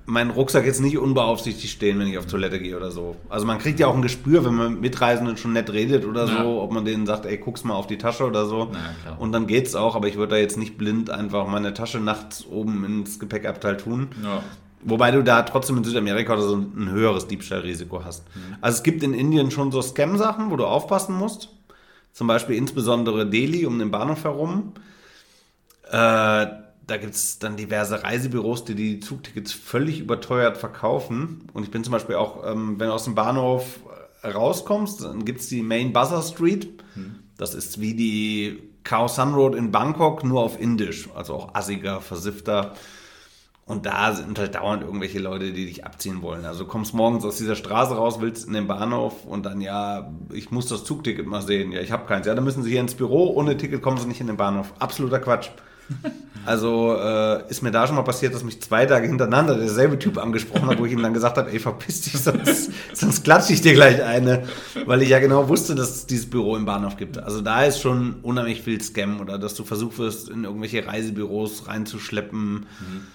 meinen 0.06 0.32
Rucksack 0.32 0.66
jetzt 0.66 0.82
nicht 0.82 0.98
unbeaufsichtigt 0.98 1.74
stehen, 1.74 1.98
wenn 2.00 2.08
ich 2.08 2.18
auf 2.18 2.26
Toilette 2.26 2.60
gehe 2.60 2.76
oder 2.76 2.92
so. 2.92 3.16
Also 3.30 3.46
man 3.46 3.60
kriegt 3.60 3.80
ja 3.80 3.88
auch 3.88 3.96
ein 3.96 4.02
Gespür, 4.02 4.44
wenn 4.44 4.54
man 4.54 4.74
mit 4.74 4.82
Mitreisenden 4.82 5.38
schon 5.38 5.54
nett 5.54 5.72
redet 5.72 6.06
oder 6.06 6.28
ja. 6.28 6.44
so, 6.44 6.62
ob 6.62 6.72
man 6.72 6.84
denen 6.84 7.06
sagt, 7.06 7.26
ey, 7.26 7.38
guck's 7.38 7.64
mal 7.64 7.74
auf 7.74 7.88
die 7.88 7.98
Tasche 7.98 8.26
oder 8.26 8.46
so. 8.46 8.72
Ja, 9.06 9.16
und 9.18 9.32
dann 9.32 9.48
geht's 9.48 9.76
auch, 9.76 9.96
aber 9.96 10.08
ich 10.08 10.18
würde 10.18 10.36
da 10.36 10.38
jetzt 10.38 10.58
nicht 10.58 10.78
blind 10.78 11.10
einfach 11.10 11.48
meine 11.48 11.74
Tasche 11.74 12.00
nachts 12.00 12.46
oben 12.46 12.84
ins 12.84 13.20
Gepäckabteil 13.20 13.78
tun. 13.78 14.10
Ja. 14.22 14.44
Wobei 14.86 15.12
du 15.12 15.24
da 15.24 15.44
trotzdem 15.44 15.78
in 15.78 15.86
Südamerika 15.86 16.34
oder 16.34 16.44
so 16.44 16.58
ein 16.58 16.90
höheres 16.92 17.28
Diebstahlrisiko 17.28 18.04
hast. 18.04 18.26
Mhm. 18.36 18.58
Also 18.60 18.78
es 18.78 18.84
gibt 18.84 19.04
in 19.04 19.14
Indien 19.14 19.52
schon 19.52 19.72
so 19.72 19.82
Scam-Sachen, 19.82 20.52
wo 20.52 20.58
du 20.58 20.66
aufpassen 20.66 21.16
musst. 21.16 21.50
Zum 22.12 22.28
Beispiel 22.28 22.58
insbesondere 22.58 23.26
Delhi 23.26 23.66
um 23.66 23.80
den 23.80 23.92
Bahnhof 23.92 24.26
herum. 24.26 24.74
Äh, 25.90 26.48
da 26.88 26.98
gibt 26.98 27.16
es 27.16 27.40
dann 27.40 27.56
diverse 27.56 28.04
Reisebüros, 28.04 28.66
die 28.66 28.76
die 28.76 29.00
Zugtickets 29.00 29.54
völlig 29.54 30.00
überteuert 30.00 30.58
verkaufen. 30.58 31.48
Und 31.54 31.64
ich 31.64 31.72
bin 31.72 31.84
zum 31.84 31.94
Beispiel 31.94 32.16
auch, 32.16 32.46
ähm, 32.46 32.80
wenn 32.80 32.88
du 32.88 32.94
aus 32.94 33.06
dem 33.06 33.16
Bahnhof 33.16 33.80
rauskommst, 34.24 35.04
dann 35.04 35.26
gibt 35.26 35.42
es 35.42 35.48
die 35.48 35.64
Main 35.64 35.94
Buzzer 35.94 36.22
Street. 36.22 36.68
Hm. 36.96 37.16
Das 37.38 37.54
ist 37.54 37.80
wie 37.80 37.94
die 37.94 38.64
Khao 38.84 39.08
Sun 39.08 39.34
Road 39.34 39.56
in 39.56 39.72
Bangkok, 39.72 40.24
nur 40.24 40.42
auf 40.42 40.60
Indisch. 40.60 41.10
Also 41.16 41.36
auch 41.36 41.56
assiger, 41.56 42.02
versiffter. 42.02 42.74
Und 43.66 43.86
da 43.86 44.14
sind 44.14 44.38
halt 44.38 44.56
dauernd 44.56 44.84
irgendwelche 44.84 45.20
Leute, 45.20 45.54
die 45.54 45.66
dich 45.66 45.86
abziehen 45.86 46.22
wollen. 46.22 46.44
Also 46.44 46.66
du 46.66 46.70
kommst 46.70 46.94
morgens 46.94 47.24
aus 47.24 47.38
dieser 47.38 47.56
Straße 47.56 47.96
raus, 47.96 48.20
willst 48.20 48.46
in 48.46 48.54
den 48.54 48.68
Bahnhof 48.68 49.26
und 49.26 49.46
dann, 49.46 49.62
ja, 49.62 50.12
ich 50.34 50.52
muss 50.52 50.68
das 50.68 50.84
Zugticket 50.84 51.28
mal 51.28 51.42
sehen. 51.42 51.72
Ja, 51.72 51.80
ich 51.80 51.94
habe 51.94 52.06
keins. 52.06 52.28
Ja, 52.28 52.36
dann 52.36 52.44
müssen 52.44 52.64
Sie 52.64 52.72
hier 52.72 52.82
ins 52.82 52.96
Büro. 52.96 53.32
Ohne 53.34 53.56
Ticket 53.56 53.82
kommen 53.82 53.98
Sie 53.98 54.08
nicht 54.08 54.20
in 54.20 54.28
den 54.28 54.36
Bahnhof. 54.36 54.74
Absoluter 54.80 55.20
Quatsch. 55.20 55.50
Also 56.46 56.98
äh, 57.00 57.50
ist 57.50 57.62
mir 57.62 57.72
da 57.72 57.88
schon 57.88 57.96
mal 57.96 58.04
passiert, 58.04 58.34
dass 58.34 58.44
mich 58.44 58.62
zwei 58.62 58.86
Tage 58.86 59.08
hintereinander 59.08 59.56
derselbe 59.56 59.98
Typ 59.98 60.18
angesprochen 60.18 60.68
hat, 60.68 60.78
wo 60.78 60.86
ich 60.86 60.92
ihm 60.92 61.02
dann 61.02 61.14
gesagt 61.14 61.38
habe, 61.38 61.50
ey, 61.52 61.60
verpiss 61.60 62.02
dich, 62.02 62.20
sonst, 62.20 62.72
sonst 62.94 63.24
klatsche 63.24 63.54
ich 63.54 63.62
dir 63.62 63.74
gleich 63.74 64.04
eine, 64.04 64.44
weil 64.86 65.02
ich 65.02 65.10
ja 65.10 65.20
genau 65.20 65.48
wusste, 65.48 65.74
dass 65.74 65.96
es 65.96 66.06
dieses 66.06 66.30
Büro 66.30 66.58
im 66.58 66.66
Bahnhof 66.66 66.98
gibt. 66.98 67.18
Also 67.18 67.40
da 67.40 67.64
ist 67.64 67.80
schon 67.80 68.16
unheimlich 68.24 68.62
viel 68.62 68.82
Scam 68.82 69.22
oder 69.22 69.40
dass 69.40 69.56
du 69.56 69.64
versucht 69.64 69.98
wirst, 70.00 70.30
in 70.30 70.44
irgendwelche 70.44 70.86
Reisebüros 70.86 71.68
reinzuschleppen. 71.68 72.54
Mhm. 72.54 73.08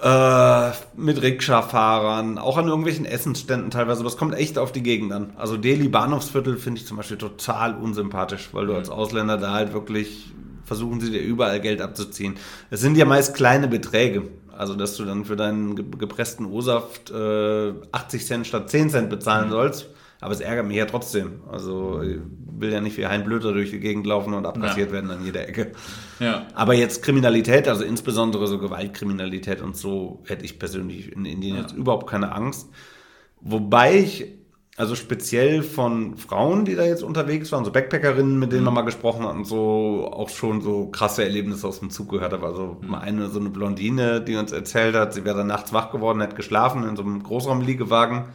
Äh, 0.00 0.70
mit 0.96 1.20
Rikscha-Fahrern, 1.22 2.38
auch 2.38 2.56
an 2.56 2.68
irgendwelchen 2.68 3.04
Essensständen 3.04 3.70
teilweise. 3.70 4.04
Das 4.04 4.16
kommt 4.16 4.34
echt 4.34 4.56
auf 4.56 4.70
die 4.70 4.82
Gegend 4.82 5.12
an. 5.12 5.30
Also 5.36 5.56
Delhi 5.56 5.88
Bahnhofsviertel 5.88 6.56
finde 6.56 6.80
ich 6.80 6.86
zum 6.86 6.96
Beispiel 6.96 7.18
total 7.18 7.74
unsympathisch, 7.76 8.50
weil 8.52 8.66
du 8.66 8.72
mhm. 8.72 8.78
als 8.78 8.90
Ausländer 8.90 9.38
da 9.38 9.52
halt 9.52 9.72
wirklich 9.72 10.32
versuchen 10.68 11.00
sie 11.00 11.10
dir 11.10 11.20
überall 11.20 11.60
Geld 11.60 11.80
abzuziehen. 11.80 12.36
Es 12.70 12.80
sind 12.80 12.96
ja 12.96 13.04
meist 13.04 13.34
kleine 13.34 13.66
Beträge. 13.66 14.28
Also, 14.56 14.74
dass 14.74 14.96
du 14.96 15.04
dann 15.04 15.24
für 15.24 15.36
deinen 15.36 15.76
gepressten 15.98 16.44
O-Saft 16.44 17.10
äh, 17.10 17.72
80 17.92 18.26
Cent 18.26 18.46
statt 18.46 18.68
10 18.68 18.90
Cent 18.90 19.10
bezahlen 19.10 19.48
mhm. 19.48 19.52
sollst. 19.52 19.88
Aber 20.20 20.32
es 20.32 20.40
ärgert 20.40 20.66
mich 20.66 20.76
ja 20.76 20.84
trotzdem. 20.84 21.40
Also, 21.50 22.02
ich 22.02 22.18
will 22.58 22.72
ja 22.72 22.80
nicht 22.80 22.96
wie 22.96 23.06
ein 23.06 23.24
Blöder 23.24 23.52
durch 23.52 23.70
die 23.70 23.78
Gegend 23.78 24.04
laufen 24.04 24.34
und 24.34 24.46
abkassiert 24.46 24.88
ja. 24.88 24.94
werden 24.94 25.10
an 25.10 25.24
jeder 25.24 25.48
Ecke. 25.48 25.72
Ja. 26.18 26.46
Aber 26.54 26.74
jetzt 26.74 27.04
Kriminalität, 27.04 27.68
also 27.68 27.84
insbesondere 27.84 28.48
so 28.48 28.58
Gewaltkriminalität 28.58 29.62
und 29.62 29.76
so, 29.76 30.24
hätte 30.26 30.44
ich 30.44 30.58
persönlich 30.58 31.12
in 31.12 31.24
Indien 31.24 31.54
ja. 31.54 31.62
jetzt 31.62 31.72
überhaupt 31.72 32.10
keine 32.10 32.32
Angst. 32.32 32.68
Wobei 33.40 33.98
ich 33.98 34.26
also 34.78 34.94
speziell 34.94 35.64
von 35.64 36.16
Frauen, 36.16 36.64
die 36.64 36.76
da 36.76 36.84
jetzt 36.84 37.02
unterwegs 37.02 37.50
waren, 37.50 37.64
so 37.64 37.72
Backpackerinnen, 37.72 38.38
mit 38.38 38.52
denen 38.52 38.60
mhm. 38.60 38.66
man 38.66 38.74
mal 38.74 38.82
gesprochen 38.82 39.26
hat 39.26 39.34
und 39.34 39.44
so 39.44 40.08
auch 40.12 40.28
schon 40.28 40.60
so 40.62 40.86
krasse 40.86 41.24
Erlebnisse 41.24 41.66
aus 41.66 41.80
dem 41.80 41.90
Zug 41.90 42.10
gehört 42.10 42.32
habe. 42.32 42.46
Also 42.46 42.76
mhm. 42.80 42.88
mal 42.88 43.00
eine 43.00 43.28
so 43.28 43.40
eine 43.40 43.50
Blondine, 43.50 44.20
die 44.20 44.36
uns 44.36 44.52
erzählt 44.52 44.94
hat, 44.94 45.14
sie 45.14 45.24
wäre 45.24 45.38
dann 45.38 45.48
nachts 45.48 45.72
wach 45.72 45.90
geworden, 45.90 46.22
hat 46.22 46.36
geschlafen 46.36 46.88
in 46.88 46.94
so 46.94 47.02
einem 47.02 47.24
Großraumliegewagen 47.24 48.26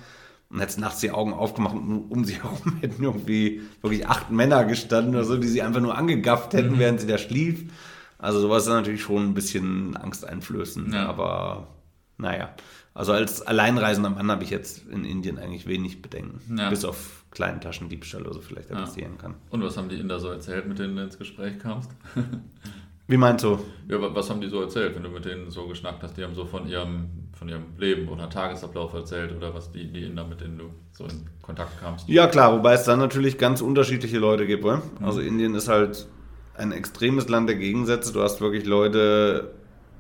und 0.50 0.62
hat 0.62 0.78
nachts 0.78 1.00
die 1.00 1.12
Augen 1.12 1.32
aufgemacht 1.32 1.76
und 1.76 2.12
um 2.12 2.26
sie 2.26 2.34
herum 2.44 2.78
hätten 2.82 3.02
irgendwie 3.02 3.62
wirklich 3.82 4.10
acht 4.10 4.30
Männer 4.30 4.66
gestanden 4.66 5.16
oder 5.16 5.24
so, 5.24 5.38
die 5.38 5.48
sie 5.48 5.62
einfach 5.62 5.80
nur 5.80 5.98
angegafft 5.98 6.54
hätten, 6.54 6.74
mhm. 6.74 6.80
während 6.80 7.00
sie 7.00 7.08
da 7.08 7.18
schlief. 7.18 7.72
Also 8.18 8.42
sowas 8.42 8.64
ist 8.64 8.70
natürlich 8.70 9.02
schon 9.02 9.30
ein 9.30 9.34
bisschen 9.34 9.96
angsteinflößend, 9.96 10.94
ja. 10.94 11.08
aber 11.08 11.70
naja. 12.18 12.50
Also 12.94 13.12
als 13.12 13.42
alleinreisender 13.42 14.12
Mann 14.12 14.30
habe 14.30 14.44
ich 14.44 14.52
jetzt 14.52 14.88
in 14.88 15.04
Indien 15.04 15.40
eigentlich 15.40 15.66
wenig 15.66 16.02
Bedenken. 16.02 16.58
Ja. 16.58 16.70
Bis 16.70 16.86
auf 16.86 17.26
kleinen 17.32 17.60
Taschendiebstahl 17.60 18.22
oder 18.22 18.34
so 18.34 18.42
vielleicht 18.42 18.70
ja. 18.70 18.76
passieren 18.76 19.18
kann. 19.18 19.36
Und 19.50 19.64
was 19.64 19.78
haben 19.78 19.90
die 19.90 20.00
Inder 20.00 20.20
so 20.20 20.30
erzählt, 20.30 20.68
mit 20.68 20.78
denen 20.78 20.96
du 20.96 21.04
ins 21.04 21.18
Gespräch 21.18 21.58
kamst? 21.60 21.90
Wie 23.08 23.18
meinst 23.18 23.44
du? 23.44 23.60
Ja, 23.90 23.98
was 24.16 24.30
haben 24.30 24.40
die 24.40 24.48
so 24.48 24.62
erzählt, 24.62 24.96
wenn 24.96 25.04
du 25.04 25.10
mit 25.10 25.26
denen 25.26 25.52
so 25.52 25.68
geschnackt 25.68 26.04
hast? 26.04 26.16
Die 26.16 26.24
haben 26.24 26.36
so 26.36 26.46
von 26.46 26.68
ihrem, 26.68 27.10
von 27.38 27.50
ihrem 27.50 27.66
Leben 27.78 28.08
oder 28.08 28.30
Tagesablauf 28.30 28.94
erzählt 28.94 29.36
oder 29.36 29.54
was 29.54 29.72
die, 29.72 29.92
die 29.92 30.04
Inder, 30.04 30.26
mit 30.26 30.40
denen 30.40 30.58
du 30.58 30.70
so 30.94 31.04
in 31.06 31.26
Kontakt 31.42 31.82
kamst? 31.82 32.08
Ja, 32.08 32.28
klar, 32.28 32.54
wobei 32.54 32.74
es 32.74 32.86
dann 32.86 33.00
natürlich 33.00 33.38
ganz 33.38 33.60
unterschiedliche 33.60 34.20
Leute 34.20 34.48
gibt. 34.48 34.64
Mhm. 34.64 34.82
Also 35.02 35.20
Indien 35.20 35.54
ist 35.54 35.68
halt 35.68 36.08
ein 36.56 36.72
extremes 36.72 37.28
Land 37.28 37.50
der 37.50 37.58
Gegensätze. 37.58 38.14
Du 38.14 38.22
hast 38.22 38.40
wirklich 38.40 38.66
Leute, 38.66 39.52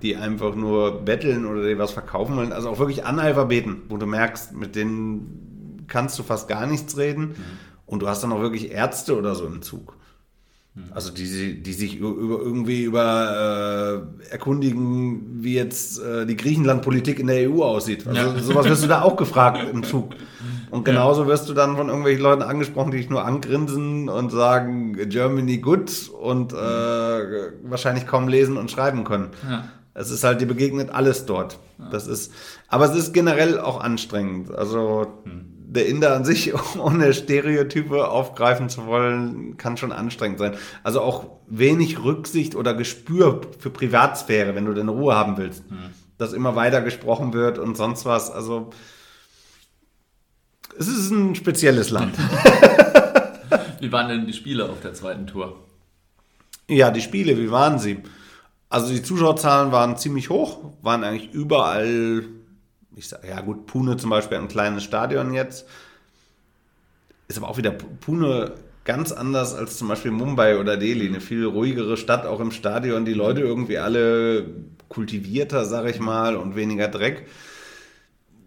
die 0.02 0.16
einfach 0.16 0.56
nur 0.56 1.02
betteln 1.02 1.46
oder 1.46 1.68
die 1.68 1.78
was 1.78 1.92
verkaufen 1.92 2.36
wollen. 2.36 2.52
Also 2.52 2.70
auch 2.70 2.80
wirklich 2.80 3.06
Analphabeten, 3.06 3.84
wo 3.90 3.98
du 3.98 4.06
merkst, 4.06 4.54
mit 4.54 4.76
denen 4.76 5.86
kannst 5.88 6.18
du 6.20 6.24
fast 6.24 6.48
gar 6.48 6.66
nichts 6.66 6.98
reden. 6.98 7.30
Mhm. 7.30 7.36
Und 7.86 8.02
du 8.02 8.08
hast 8.08 8.24
dann 8.24 8.32
auch 8.32 8.42
wirklich 8.42 8.72
Ärzte 8.72 9.18
oder 9.18 9.36
so 9.36 9.46
im 9.46 9.62
Zug. 9.62 9.96
Mhm. 10.76 10.84
Also 10.92 11.12
die, 11.12 11.62
die 11.62 11.74
sich 11.74 11.98
über, 11.98 12.40
irgendwie 12.40 12.84
über 12.84 14.08
äh, 14.28 14.32
erkundigen, 14.32 15.44
wie 15.44 15.56
jetzt 15.56 16.02
äh, 16.02 16.26
die 16.26 16.36
Griechenland-Politik 16.36 17.20
in 17.20 17.28
der 17.28 17.50
EU 17.50 17.64
aussieht. 17.64 18.08
Also 18.08 18.20
ja. 18.20 18.40
sowas 18.40 18.66
wirst 18.68 18.84
du 18.84 18.88
da 18.88 19.04
auch 19.04 19.16
gefragt 19.16 19.60
im 19.72 19.84
Zug. 19.84 20.16
Und 20.72 20.86
genauso 20.86 21.28
wirst 21.28 21.48
du 21.50 21.54
dann 21.54 21.78
von 21.78 21.88
irgendwelchen 21.88 22.24
Leuten 22.24 22.42
angesprochen, 22.42 22.90
die 22.90 22.98
dich 22.98 23.10
nur 23.10 23.24
angrinsen 23.24 24.10
und 24.10 24.32
sagen 24.32 24.98
Germany 25.08 25.60
good 25.60 26.10
und 26.20 26.52
äh, 26.52 26.56
wahrscheinlich 26.56 28.08
kaum 28.08 28.28
lesen 28.28 28.58
und 28.58 28.72
schreiben 28.72 29.04
können. 29.04 29.28
Ja. 29.48 29.66
Es 29.96 30.10
ist 30.10 30.24
halt, 30.24 30.42
dir 30.42 30.48
begegnet 30.48 30.90
alles 30.90 31.26
dort. 31.26 31.60
Das 31.92 32.08
ist, 32.08 32.34
aber 32.68 32.86
es 32.86 32.96
ist 32.96 33.14
generell 33.14 33.60
auch 33.60 33.80
anstrengend. 33.80 34.52
Also 34.52 35.06
hm. 35.24 35.46
der 35.68 35.88
Inder 35.88 36.16
an 36.16 36.26
sich, 36.26 36.54
ohne 36.78 37.14
Stereotype 37.14 38.10
aufgreifen 38.10 38.70
zu 38.70 38.86
wollen, 38.88 39.58
kann 39.58 39.78
schon 39.78 39.92
anstrengend 39.92 40.40
sein. 40.40 40.56
Also 40.84 41.02
auch 41.02 41.28
wenig 41.48 42.04
Rücksicht 42.04 42.56
oder 42.56 42.74
Gespür 42.74 43.42
für 43.60 43.70
Privatsphäre, 43.70 44.56
wenn 44.56 44.66
du 44.66 44.74
deine 44.74 44.92
Ruhe 44.92 45.16
haben 45.16 45.38
willst. 45.38 45.64
Hm. 45.70 45.92
Dass 46.18 46.34
immer 46.34 46.56
weiter 46.56 46.82
gesprochen 46.82 47.34
wird 47.34 47.60
und 47.60 47.78
sonst 47.78 48.06
was. 48.06 48.32
Also 48.32 48.72
es 50.80 50.88
ist 50.88 51.12
ein 51.12 51.36
spezielles 51.36 51.92
Land. 51.92 52.16
wie 53.80 53.92
waren 53.92 54.10
denn 54.10 54.26
die 54.26 54.34
Spiele 54.34 54.70
auf 54.70 54.82
der 54.82 54.94
zweiten 54.94 55.28
Tour? 55.28 55.60
Ja, 56.68 56.90
die 56.90 57.02
Spiele, 57.02 57.38
wie 57.38 57.52
waren 57.52 57.78
sie? 57.78 58.02
Also 58.74 58.92
die 58.92 59.04
Zuschauerzahlen 59.04 59.72
waren 59.72 59.98
ziemlich 59.98 60.32
hoch, 60.32 60.72
waren 60.82 61.04
eigentlich 61.04 61.32
überall, 61.32 62.26
ich 62.96 63.08
sage, 63.08 63.28
ja 63.28 63.40
gut, 63.40 63.68
Pune 63.68 63.98
zum 63.98 64.10
Beispiel 64.10 64.40
ein 64.40 64.48
kleines 64.48 64.84
Stadion 64.84 65.32
jetzt. 65.32 65.68
Ist 67.28 67.38
aber 67.38 67.50
auch 67.50 67.58
wieder 67.58 67.70
Pune 67.70 68.56
ganz 68.84 69.12
anders 69.12 69.54
als 69.54 69.78
zum 69.78 69.90
Beispiel 69.90 70.10
Mumbai 70.10 70.58
oder 70.58 70.76
Delhi. 70.76 71.08
Eine 71.08 71.22
viel 71.22 71.46
ruhigere 71.46 71.98
Stadt, 71.98 72.26
auch 72.26 72.40
im 72.40 72.50
Stadion. 72.50 73.06
Die 73.06 73.14
Leute 73.14 73.42
irgendwie 73.42 73.78
alle 73.78 74.48
kultivierter, 74.90 75.66
sag 75.66 75.88
ich 75.88 76.00
mal, 76.00 76.36
und 76.36 76.56
weniger 76.56 76.88
Dreck. 76.88 77.28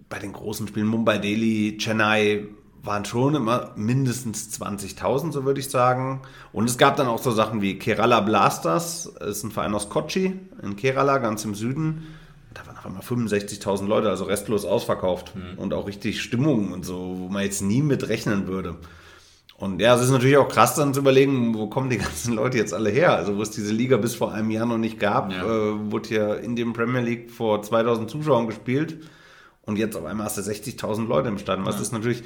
Bei 0.09 0.19
den 0.19 0.33
großen 0.33 0.67
Spielen 0.67 0.89
Mumbai, 0.89 1.19
Delhi, 1.19 1.79
Chennai 1.79 2.49
waren 2.87 3.05
schon 3.05 3.35
immer 3.35 3.73
mindestens 3.77 4.49
20.000, 4.61 5.33
so 5.33 5.45
würde 5.45 5.61
ich 5.61 5.69
sagen. 5.71 6.23
Und 6.53 6.69
es 6.71 6.79
gab 6.79 6.97
dann 6.97 7.09
auch 7.09 7.21
so 7.21 7.31
Sachen 7.33 7.61
wie 7.63 7.79
Kerala 7.79 8.21
Blasters, 8.21 9.13
das 9.19 9.39
ist 9.39 9.45
ein 9.45 9.51
Verein 9.51 9.75
aus 9.75 9.89
Kochi 9.89 10.39
in 10.63 10.77
Kerala, 10.77 11.19
ganz 11.19 11.45
im 11.45 11.55
Süden. 11.55 12.07
Da 12.55 12.67
waren 12.67 12.77
auf 12.79 12.87
einmal 12.87 13.03
65.000 13.03 13.87
Leute, 13.87 14.09
also 14.09 14.25
restlos 14.25 14.65
ausverkauft. 14.65 15.35
Mhm. 15.37 15.59
Und 15.59 15.75
auch 15.75 15.87
richtig 15.87 16.23
Stimmung 16.23 16.73
und 16.73 16.85
so, 16.87 17.17
wo 17.19 17.29
man 17.29 17.43
jetzt 17.43 17.61
nie 17.61 17.83
mit 17.83 18.09
rechnen 18.09 18.47
würde. 18.47 18.77
Und 19.59 19.81
ja, 19.81 19.95
es 19.95 20.03
ist 20.03 20.11
natürlich 20.11 20.37
auch 20.37 20.49
krass 20.49 20.75
dann 20.75 20.93
zu 20.95 21.01
überlegen, 21.01 21.55
wo 21.55 21.67
kommen 21.69 21.89
die 21.91 21.97
ganzen 22.07 22.35
Leute 22.35 22.57
jetzt 22.59 22.73
alle 22.75 22.91
her? 22.91 23.15
Also 23.17 23.37
wo 23.37 23.43
es 23.43 23.51
diese 23.51 23.73
Liga 23.73 23.97
bis 23.97 24.15
vor 24.15 24.33
einem 24.33 24.51
Jahr 24.51 24.67
noch 24.67 24.79
nicht 24.79 24.99
gab, 25.01 25.33
Ja. 25.33 25.43
äh, 25.45 25.91
wurde 25.91 26.15
ja 26.15 26.35
Indian 26.35 26.73
Premier 26.73 27.01
League 27.01 27.31
vor 27.31 27.63
2000 27.63 28.09
Zuschauern 28.11 28.47
gespielt 28.47 28.99
und 29.63 29.77
jetzt 29.79 29.97
auf 29.97 30.05
einmal 30.05 30.27
hast 30.27 30.37
du 30.39 30.43
60.000 30.43 31.07
Leute 31.09 31.29
im 31.29 31.39
Stadion. 31.39 31.67
Was 31.67 31.81
ist 31.81 31.93
natürlich, 31.93 32.23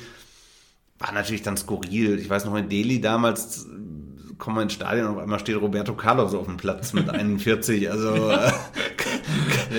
war 1.01 1.13
natürlich 1.13 1.43
dann 1.43 1.57
skurril. 1.57 2.19
Ich 2.19 2.29
weiß 2.31 2.45
noch 2.45 2.55
in 2.57 2.69
Delhi 2.69 3.01
damals 3.01 3.65
äh, 3.67 4.35
kommen 4.39 4.57
wir 4.57 4.63
ins 4.63 4.73
Stadion 4.75 5.07
und 5.09 5.17
auf 5.17 5.23
einmal 5.23 5.39
steht 5.39 5.61
Roberto 5.61 5.95
Carlos 5.95 6.35
auf 6.35 6.47
dem 6.47 6.57
Platz 6.57 6.93
mit 6.93 7.09
41. 7.11 7.91
Also 7.91 8.09
äh, 8.31 8.35
Ja, 8.35 8.53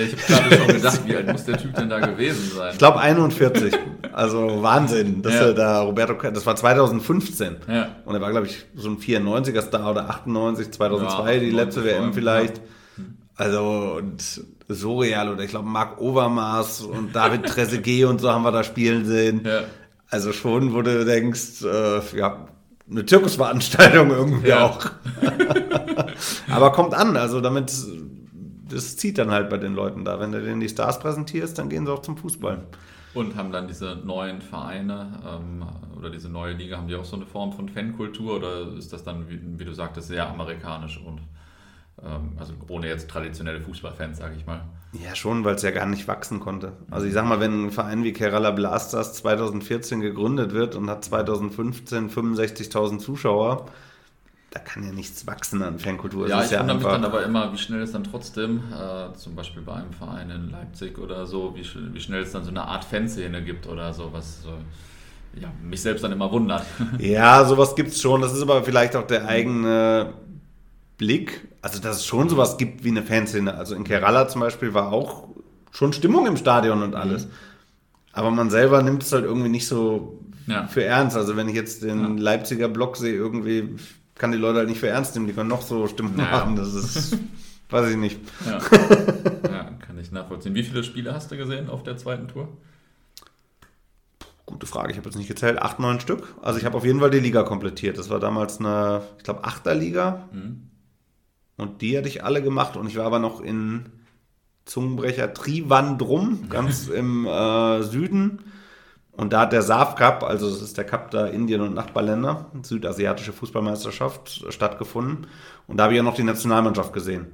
ich 0.04 0.12
habe 0.30 0.42
gerade 0.50 0.56
schon 0.58 0.66
gedacht, 0.76 1.00
wie 1.06 1.16
alt 1.16 1.30
muss 1.32 1.44
der 1.44 1.58
Typ 1.58 1.74
denn 1.74 1.88
da 1.88 2.00
gewesen 2.00 2.52
sein? 2.56 2.70
ich 2.72 2.78
glaube 2.78 3.00
41. 3.00 3.74
Also 4.12 4.62
Wahnsinn, 4.62 5.22
dass 5.22 5.34
Ja. 5.34 5.40
er 5.46 5.54
da 5.54 5.80
Roberto 5.82 6.14
das 6.30 6.44
war 6.44 6.54
2015. 6.56 7.56
Ja. 7.68 7.96
Und 8.04 8.14
er 8.14 8.20
war, 8.20 8.30
glaube 8.30 8.46
ich, 8.46 8.66
so 8.74 8.88
ein 8.90 8.98
94er 8.98 9.62
Star 9.62 9.90
oder 9.90 10.10
98, 10.10 10.70
2002 10.72 11.34
Ja, 11.34 11.40
die 11.40 11.50
letzte 11.50 11.80
98 11.80 11.84
WM 12.04 12.12
vielleicht. 12.14 12.60
Also, 13.36 13.94
und 13.98 14.22
surreal. 14.68 15.30
Oder 15.32 15.42
ich 15.44 15.50
glaube, 15.50 15.66
Marc 15.68 16.00
Overmars 16.00 16.82
und 16.82 17.16
David 17.16 17.46
Trezeguet 17.46 18.04
und 18.04 18.20
so 18.20 18.30
haben 18.30 18.42
wir 18.44 18.52
da 18.52 18.62
spielen 18.64 19.06
sehen. 19.06 19.46
Also 20.12 20.34
schon, 20.34 20.74
wo 20.74 20.82
du 20.82 21.06
denkst, 21.06 21.62
äh, 21.64 22.00
ja, 22.18 22.46
eine 22.90 23.06
Zirkusveranstaltung 23.06 24.10
irgendwie 24.10 24.48
Ja. 24.48 24.66
auch. 24.66 24.84
Aber 26.50 26.70
kommt 26.72 26.92
an, 26.92 27.16
also 27.16 27.40
damit, 27.40 27.72
das 28.68 28.96
zieht 28.98 29.16
dann 29.16 29.30
halt 29.30 29.48
bei 29.48 29.56
den 29.56 29.74
Leuten 29.74 30.04
da. 30.04 30.20
Wenn 30.20 30.32
du 30.32 30.42
denen 30.42 30.60
die 30.60 30.68
Stars 30.68 31.00
präsentierst, 31.00 31.58
dann 31.58 31.70
gehen 31.70 31.86
sie 31.86 31.92
auch 31.92 32.02
zum 32.02 32.18
Fußball. 32.18 32.62
Und 33.14 33.36
haben 33.36 33.52
dann 33.52 33.68
diese 33.68 33.96
neuen 34.04 34.42
Vereine 34.42 35.18
ähm, 35.26 35.64
oder 35.98 36.10
diese 36.10 36.28
neue 36.28 36.52
Liga, 36.52 36.76
haben 36.76 36.88
die 36.88 36.94
auch 36.96 37.06
so 37.06 37.16
eine 37.16 37.24
Form 37.24 37.54
von 37.54 37.70
Fankultur 37.70 38.36
oder 38.36 38.76
ist 38.76 38.92
das 38.92 39.04
dann, 39.04 39.30
wie, 39.30 39.40
wie 39.58 39.64
du 39.64 39.72
sagtest, 39.72 40.08
sehr 40.08 40.28
amerikanisch 40.28 41.00
und 41.02 41.20
also 42.38 42.54
ohne 42.68 42.88
jetzt 42.88 43.08
traditionelle 43.08 43.60
Fußballfans, 43.60 44.18
sage 44.18 44.34
ich 44.36 44.46
mal. 44.46 44.62
Ja, 44.92 45.14
schon, 45.14 45.44
weil 45.44 45.54
es 45.54 45.62
ja 45.62 45.70
gar 45.70 45.86
nicht 45.86 46.06
wachsen 46.06 46.40
konnte. 46.40 46.72
Also 46.90 47.06
ich 47.06 47.14
sag 47.14 47.26
mal, 47.26 47.40
wenn 47.40 47.66
ein 47.66 47.70
Verein 47.70 48.04
wie 48.04 48.12
Kerala 48.12 48.50
Blasters 48.50 49.14
2014 49.14 50.00
gegründet 50.00 50.52
wird 50.52 50.74
und 50.74 50.90
hat 50.90 51.04
2015 51.04 52.10
65.000 52.10 52.98
Zuschauer, 52.98 53.66
da 54.50 54.58
kann 54.58 54.84
ja 54.84 54.92
nichts 54.92 55.26
wachsen 55.26 55.62
an 55.62 55.78
Fankultur. 55.78 56.26
Es 56.26 56.30
Ja, 56.30 56.44
ich 56.44 56.58
wundere 56.58 56.76
mich 56.76 56.86
dann 56.86 57.04
aber 57.06 57.24
immer, 57.24 57.52
wie 57.54 57.58
schnell 57.58 57.80
es 57.80 57.92
dann 57.92 58.04
trotzdem, 58.04 58.64
äh, 58.70 59.14
zum 59.14 59.34
Beispiel 59.34 59.62
bei 59.62 59.74
einem 59.74 59.92
Verein 59.94 60.28
in 60.28 60.50
Leipzig 60.50 60.98
oder 60.98 61.26
so, 61.26 61.54
wie, 61.56 61.64
wie 61.94 62.00
schnell 62.00 62.20
es 62.22 62.32
dann 62.32 62.44
so 62.44 62.50
eine 62.50 62.64
Art 62.64 62.84
Fanszene 62.84 63.42
gibt 63.42 63.66
oder 63.66 63.94
so, 63.94 64.12
was 64.12 64.42
so, 64.42 64.50
ja, 65.40 65.50
mich 65.62 65.80
selbst 65.80 66.04
dann 66.04 66.12
immer 66.12 66.30
wundert. 66.30 66.64
Ja, 66.98 67.46
sowas 67.46 67.74
gibt's 67.74 67.98
schon. 67.98 68.20
Das 68.20 68.34
ist 68.34 68.42
aber 68.42 68.62
vielleicht 68.62 68.94
auch 68.94 69.06
der 69.06 69.26
eigene 69.26 70.12
Blick. 70.98 71.51
Also, 71.62 71.80
dass 71.80 71.98
es 71.98 72.06
schon 72.06 72.28
sowas 72.28 72.56
gibt 72.58 72.84
wie 72.84 72.88
eine 72.90 73.02
Fanszene. 73.02 73.54
Also 73.54 73.74
in 73.74 73.84
Kerala 73.84 74.28
zum 74.28 74.40
Beispiel 74.40 74.74
war 74.74 74.92
auch 74.92 75.28
schon 75.70 75.92
Stimmung 75.92 76.26
im 76.26 76.36
Stadion 76.36 76.82
und 76.82 76.94
alles. 76.94 77.28
Aber 78.12 78.30
man 78.30 78.50
selber 78.50 78.82
nimmt 78.82 79.02
es 79.04 79.12
halt 79.12 79.24
irgendwie 79.24 79.48
nicht 79.48 79.66
so 79.66 80.18
Ja. 80.46 80.66
für 80.66 80.82
ernst. 80.84 81.16
Also 81.16 81.36
wenn 81.36 81.48
ich 81.48 81.54
jetzt 81.54 81.82
den 81.82 82.18
Leipziger 82.18 82.68
Block 82.68 82.96
sehe, 82.96 83.14
irgendwie 83.14 83.76
kann 84.16 84.32
die 84.32 84.38
Leute 84.38 84.58
halt 84.58 84.68
nicht 84.68 84.80
für 84.80 84.88
ernst 84.88 85.14
nehmen. 85.14 85.26
Die 85.28 85.32
können 85.32 85.48
noch 85.48 85.62
so 85.62 85.86
Stimmung 85.86 86.18
Ja. 86.18 86.24
machen. 86.24 86.56
Das 86.56 86.74
ist, 86.74 87.16
weiß 87.70 87.90
ich 87.90 87.96
nicht. 87.96 88.18
Ja. 88.44 88.58
ja, 89.50 89.70
kann 89.86 89.98
ich 90.00 90.10
nachvollziehen. 90.12 90.54
Wie 90.54 90.64
viele 90.64 90.82
Spiele 90.84 91.14
hast 91.14 91.30
du 91.30 91.36
gesehen 91.36 91.70
auf 91.70 91.84
der 91.84 91.96
zweiten 91.96 92.26
Tour? 92.28 92.48
Gute 94.44 94.66
Frage, 94.66 94.90
ich 94.90 94.98
habe 94.98 95.08
jetzt 95.08 95.16
nicht 95.16 95.28
gezählt. 95.28 95.62
Acht, 95.62 95.78
neun 95.78 96.00
Stück. 96.00 96.34
Also 96.42 96.58
ich 96.58 96.64
habe 96.66 96.76
auf 96.76 96.84
jeden 96.84 96.98
Fall 97.00 97.10
die 97.10 97.20
Liga 97.20 97.44
komplettiert. 97.44 97.96
Das 97.96 98.10
war 98.10 98.18
damals 98.20 98.58
eine, 98.58 99.02
ich 99.16 99.24
glaube, 99.24 99.44
Achterliga. 99.44 100.28
Und 101.56 101.82
die 101.82 101.96
hatte 101.96 102.08
ich 102.08 102.24
alle 102.24 102.42
gemacht. 102.42 102.76
Und 102.76 102.86
ich 102.88 102.96
war 102.96 103.06
aber 103.06 103.18
noch 103.18 103.40
in 103.40 103.86
Zungenbrecher 104.64 105.34
Trivandrum, 105.34 106.48
ganz 106.48 106.88
im 106.88 107.26
äh, 107.26 107.82
Süden. 107.82 108.40
Und 109.14 109.32
da 109.34 109.40
hat 109.40 109.52
der 109.52 109.62
SAF 109.62 109.94
Cup, 109.96 110.22
also 110.22 110.48
das 110.48 110.62
ist 110.62 110.78
der 110.78 110.84
Cup 110.84 111.10
da 111.10 111.26
Indien 111.26 111.60
und 111.60 111.74
Nachbarländer, 111.74 112.46
südasiatische 112.62 113.32
Fußballmeisterschaft, 113.32 114.46
stattgefunden. 114.48 115.26
Und 115.66 115.76
da 115.76 115.84
habe 115.84 115.92
ich 115.92 115.98
ja 115.98 116.02
noch 116.02 116.14
die 116.14 116.22
Nationalmannschaft 116.22 116.92
gesehen, 116.94 117.26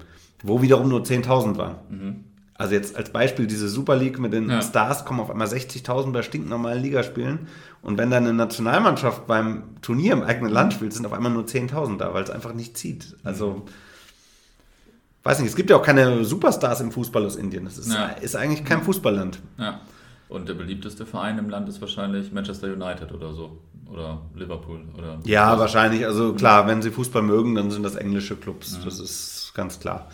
wo 0.43 0.61
wiederum 0.61 0.89
nur 0.89 1.03
10.000 1.03 1.57
waren. 1.57 2.25
Also 2.55 2.75
jetzt 2.75 2.97
als 2.97 3.11
Beispiel 3.11 3.47
diese 3.47 3.69
Super 3.69 3.95
League 3.95 4.19
mit 4.19 4.33
den 4.33 4.51
Ja. 4.51 4.61
Stars 4.61 5.05
kommen 5.05 5.21
auf 5.21 5.31
einmal 5.31 5.47
60.000 5.47 6.11
bei 6.11 6.23
stinknormalen 6.23 6.83
Ligaspielen. 6.83 7.47
Und 7.81 7.97
wenn 7.97 8.11
dann 8.11 8.25
eine 8.25 8.35
Nationalmannschaft 8.35 9.29
beim 9.29 9.77
Turnier 9.81 10.15
im 10.15 10.23
eigenen 10.23 10.51
Land 10.51 10.73
spielt, 10.73 10.93
sind 10.93 11.07
auf 11.07 11.13
einmal 11.13 11.31
nur 11.31 11.45
10.000 11.45 11.99
da, 11.99 12.13
weil 12.13 12.25
es 12.25 12.31
einfach 12.31 12.55
nicht 12.55 12.77
zieht. 12.77 13.17
Also, 13.23 13.67
weiß 15.23 15.41
nicht, 15.41 15.49
es 15.51 15.57
gibt 15.57 15.71
ja 15.71 15.77
auch 15.77 15.83
keine 15.83 16.25
Superstars 16.25 16.81
im 16.81 16.93
Fußball 16.93 17.25
aus 17.27 17.37
Indien. 17.37 17.65
Das 17.65 17.79
ist, 17.79 17.93
Ja. 17.93 18.07
ist 18.21 18.37
eigentlich 18.37 18.65
kein 18.65 18.83
Fußballland. 18.83 19.39
Ja. 19.59 19.81
Und 20.29 20.49
der 20.49 20.55
beliebteste 20.55 21.07
Verein 21.07 21.39
im 21.39 21.49
Land 21.49 21.69
ist 21.69 21.81
wahrscheinlich 21.81 22.33
Manchester 22.33 22.67
United 22.73 23.13
oder 23.13 23.33
so. 23.33 23.59
Oder 23.91 24.21
Liverpool. 24.35 24.81
Oder 24.99 25.19
Ja, 25.25 25.59
wahrscheinlich. 25.59 26.05
Also 26.05 26.35
klar, 26.35 26.67
wenn 26.67 26.83
sie 26.83 26.91
Fußball 26.91 27.23
mögen, 27.23 27.55
dann 27.55 27.71
sind 27.71 27.83
das 27.83 27.95
englische 27.97 28.37
Clubs. 28.37 28.79
Das 28.85 29.01
ist 29.01 29.53
ganz 29.55 29.81
klar. 29.81 30.09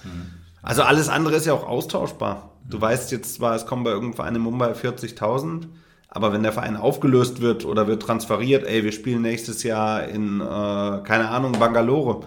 Also 0.62 0.82
alles 0.82 1.08
andere 1.08 1.34
ist 1.34 1.46
ja 1.46 1.52
auch 1.52 1.66
austauschbar. 1.68 2.50
Du 2.70 2.80
weißt 2.80 3.10
jetzt 3.12 3.34
zwar, 3.34 3.56
es 3.56 3.66
kommen 3.66 3.82
bei 3.84 3.90
irgendeinem 3.90 4.14
Verein 4.14 4.34
in 4.36 4.42
Mumbai 4.42 4.72
40.000, 4.72 5.66
aber 6.08 6.32
wenn 6.32 6.42
der 6.44 6.52
Verein 6.52 6.76
aufgelöst 6.76 7.40
wird 7.40 7.64
oder 7.64 7.88
wird 7.88 8.00
transferiert, 8.02 8.64
ey, 8.64 8.84
wir 8.84 8.92
spielen 8.92 9.20
nächstes 9.22 9.64
Jahr 9.64 10.04
in, 10.04 10.40
äh, 10.40 10.44
keine 10.44 11.28
Ahnung, 11.28 11.52
Bangalore, 11.58 12.20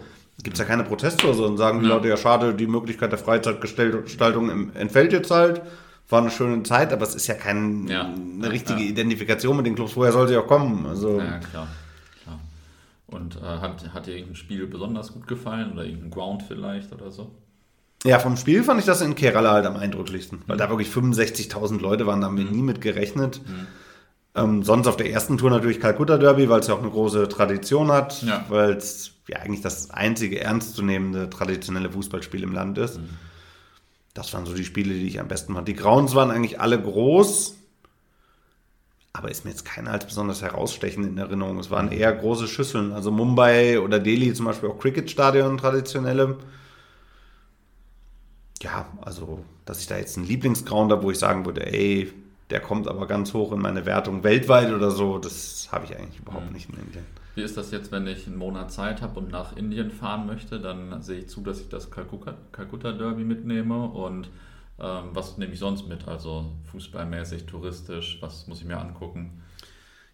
gibt 0.44 0.56
es 0.56 0.60
ja 0.60 0.66
keine 0.66 0.84
Proteste 0.84 1.26
oder 1.26 1.34
so 1.36 1.46
und 1.46 1.58
sagen 1.58 1.80
die 1.82 1.88
Ja. 1.88 1.96
Leute, 1.96 2.08
ja 2.10 2.18
schade, 2.18 2.54
die 2.54 2.68
Möglichkeit 2.68 3.12
der 3.12 3.20
Freizeitgestaltung 3.20 4.72
entfällt 4.76 5.14
jetzt 5.14 5.32
halt. 5.32 5.62
War 6.10 6.22
eine 6.22 6.32
schöne 6.32 6.64
Zeit, 6.64 6.94
aber 6.94 7.04
es 7.04 7.16
ist 7.16 7.28
ja 7.28 7.34
keine 7.34 7.92
Ja. 7.92 8.14
richtige. 8.50 8.82
Identifikation 8.82 9.58
mit 9.58 9.66
den 9.66 9.76
Clubs. 9.76 9.96
Woher 9.98 10.12
soll 10.14 10.28
sie 10.28 10.38
auch 10.38 10.48
kommen? 10.48 10.86
Also, 10.86 11.20
Ja, 11.20 11.40
klar. 11.40 11.68
klar. 12.24 12.40
Und 13.08 13.36
äh, 13.38 13.40
hat, 13.42 13.94
hat 13.94 14.06
dir 14.08 14.12
irgendein 14.14 14.36
Spiel 14.36 14.68
besonders 14.68 15.12
gut 15.14 15.28
gefallen 15.28 15.72
oder 15.74 15.84
irgendein 15.86 16.12
Ground 16.12 16.44
vielleicht 16.48 16.94
oder 16.94 17.12
so? 17.12 17.32
Ja, 18.06 18.20
vom 18.20 18.38
Spiel 18.38 18.64
fand 18.64 18.80
ich 18.80 18.86
das 18.86 19.02
in 19.02 19.16
Kerala 19.16 19.52
halt 19.54 19.66
am 19.66 19.76
eindrücklichsten, 19.76 20.44
weil 20.48 20.56
da 20.58 20.70
wirklich 20.70 20.90
65.000 20.90 21.82
Leute 21.82 22.06
waren, 22.06 22.22
da 22.22 22.28
haben 22.28 22.38
wir 22.38 22.46
nie 22.46 22.62
mit 22.62 22.80
gerechnet. 22.80 23.42
Ähm, 24.36 24.62
sonst 24.64 24.88
auf 24.88 24.98
der 24.98 25.10
ersten 25.12 25.38
Tour 25.38 25.50
natürlich 25.50 25.80
Calcutta 25.80 26.18
Derby, 26.18 26.48
weil 26.48 26.60
es 26.60 26.68
ja 26.68 26.76
auch 26.76 26.82
eine 26.82 26.92
große 26.92 27.28
Tradition 27.28 27.92
hat, 27.92 28.22
Ja. 28.22 28.46
weil 28.50 28.74
es 28.74 29.14
ja 29.28 29.40
eigentlich 29.40 29.62
das 29.62 29.92
einzige 29.92 30.40
ernstzunehmende 30.40 31.30
traditionelle 31.30 31.90
Fußballspiel 31.90 32.44
im 32.44 32.54
Land 32.54 32.78
ist. 32.78 33.00
Das 34.14 34.34
waren 34.34 34.46
so 34.46 34.54
die 34.54 34.66
Spiele, 34.66 34.94
die 34.94 35.08
ich 35.08 35.20
am 35.20 35.28
besten 35.28 35.54
fand. 35.54 35.68
Die 35.68 35.76
Grounds 35.76 36.16
waren 36.16 36.32
eigentlich 36.32 36.60
alle 36.60 36.82
groß, 36.82 37.56
aber 39.14 39.30
ist 39.30 39.46
mir 39.46 39.52
jetzt 39.52 39.66
keiner 39.66 39.92
als 39.92 40.06
besonders 40.06 40.42
herausstechend 40.42 41.06
in 41.06 41.18
Erinnerung. 41.18 41.60
Es 41.60 41.72
waren 41.72 41.92
eher 41.92 42.14
große 42.14 42.48
Schüsseln. 42.48 42.92
Also 42.94 43.12
Mumbai 43.12 43.80
oder 43.80 44.00
Delhi 44.00 44.34
zum 44.34 44.46
Beispiel 44.46 44.70
auch 44.70 44.80
Cricket-Stadion, 44.80 45.58
traditionelle. 45.58 46.38
Ja, 48.62 48.88
also, 49.02 49.44
dass 49.66 49.82
ich 49.82 49.88
da 49.88 49.98
jetzt 49.98 50.18
einen 50.18 50.28
Lieblingsground 50.28 50.92
habe, 50.92 51.04
wo 51.04 51.12
ich 51.12 51.20
sagen 51.20 51.46
würde, 51.46 51.72
ey, 51.72 52.12
der 52.50 52.60
kommt 52.60 52.88
aber 52.88 53.08
ganz 53.08 53.34
hoch 53.34 53.52
in 53.52 53.60
meine 53.60 53.86
Wertung 53.86 54.24
weltweit 54.24 54.72
oder 54.72 54.92
so, 54.92 55.20
das 55.20 55.68
habe 55.72 55.86
ich 55.86 55.98
eigentlich 55.98 56.20
überhaupt 56.20 56.52
nicht 56.52 56.70
in 56.70 56.78
Indien. 56.78 57.06
Wie 57.38 57.44
ist 57.44 57.56
das 57.56 57.70
jetzt, 57.70 57.92
wenn 57.92 58.08
ich 58.08 58.26
einen 58.26 58.36
Monat 58.36 58.72
Zeit 58.72 59.04
habe 59.04 59.20
und 59.20 59.30
nach 59.30 59.56
Indien 59.56 59.92
fahren 59.92 60.26
möchte? 60.26 60.60
Dann 60.60 61.04
sehe 61.04 61.20
ich 61.20 61.30
zu, 61.30 61.42
dass 61.42 61.62
ich 61.62 61.70
das 61.70 61.92
Kalkutta, 61.92 62.92
Derby 62.94 63.24
mitnehme. 63.24 63.86
Und 63.90 64.32
ähm, 64.80 65.04
was 65.14 65.38
nehme 65.38 65.54
ich 65.54 65.60
sonst 65.60 65.88
mit? 65.88 66.08
Also 66.08 66.52
fußballmäßig, 66.72 67.46
touristisch, 67.46 68.18
was 68.22 68.48
muss 68.48 68.62
ich 68.62 68.66
mir 68.66 68.80
angucken? 68.80 69.44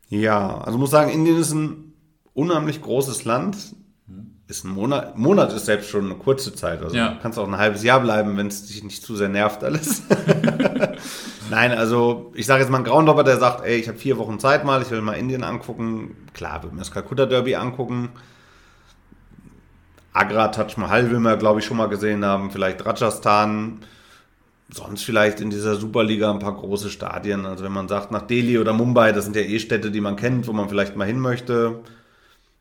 Ja, 0.10 0.58
also 0.58 0.78
muss 0.78 0.92
sagen, 0.92 1.12
Indien 1.12 1.38
ist 1.38 1.54
ein 1.54 1.94
unheimlich 2.34 2.82
großes 2.82 3.24
Land. 3.24 3.56
Ist 4.48 4.66
ein 4.66 4.72
Monat, 4.72 5.18
Monat 5.18 5.54
ist 5.54 5.66
selbst 5.66 5.90
schon 5.90 6.04
eine 6.04 6.16
kurze 6.16 6.54
Zeit. 6.54 6.84
Also 6.84 6.94
Ja. 6.98 7.14
du 7.14 7.22
kannst 7.22 7.40
auch 7.40 7.48
ein 7.48 7.58
halbes 7.58 7.84
Jahr 7.84 8.02
bleiben, 8.02 8.36
wenn 8.36 8.48
es 8.48 8.68
dich 8.68 8.84
nicht 8.84 9.02
zu 9.02 9.16
sehr 9.16 9.30
nervt 9.30 9.64
alles. 9.64 10.04
Nein, 11.50 11.72
also 11.72 12.32
ich 12.36 12.46
sage 12.46 12.62
jetzt 12.62 12.70
mal 12.70 12.78
einen 12.78 12.86
Groundhopper, 12.86 13.24
der 13.24 13.38
sagt, 13.38 13.66
ey, 13.66 13.78
ich 13.78 13.88
habe 13.88 13.98
vier 13.98 14.18
Wochen 14.18 14.40
Zeit 14.40 14.66
mal, 14.66 14.82
ich 14.82 14.92
will 14.92 15.02
mal 15.02 15.14
Indien 15.14 15.44
angucken. 15.44 16.16
Klar, 16.34 16.64
würde 16.64 16.76
mir 16.76 16.82
das 16.82 16.92
Calcutta 16.92 17.26
Derby 17.26 17.56
angucken. 17.56 18.10
Agra, 20.14 20.50
Taj 20.50 20.78
Mahal 20.78 21.10
will 21.10 21.20
man, 21.20 21.40
glaube 21.40 21.60
ich, 21.60 21.66
schon 21.66 21.78
mal 21.78 21.90
gesehen 21.90 22.24
haben. 22.24 22.52
Vielleicht 22.52 22.86
Rajasthan. 22.86 23.80
Sonst 24.72 25.04
vielleicht 25.04 25.42
in 25.42 25.50
dieser 25.50 25.76
Superliga 25.76 26.32
ein 26.32 26.40
paar 26.40 26.56
große 26.56 26.90
Stadien. 26.90 27.46
Also 27.46 27.64
wenn 27.64 27.72
man 27.72 27.88
sagt, 27.88 28.12
nach 28.12 28.24
Delhi 28.24 28.58
oder 28.58 28.74
Mumbai, 28.74 29.12
das 29.12 29.26
sind 29.26 29.36
ja 29.36 29.42
eh 29.42 29.60
Städte, 29.60 29.92
die 29.92 30.02
man 30.02 30.16
kennt, 30.16 30.48
wo 30.48 30.54
man 30.54 30.70
vielleicht 30.70 30.96
mal 30.96 31.06
hin 31.06 31.20
möchte, 31.20 31.80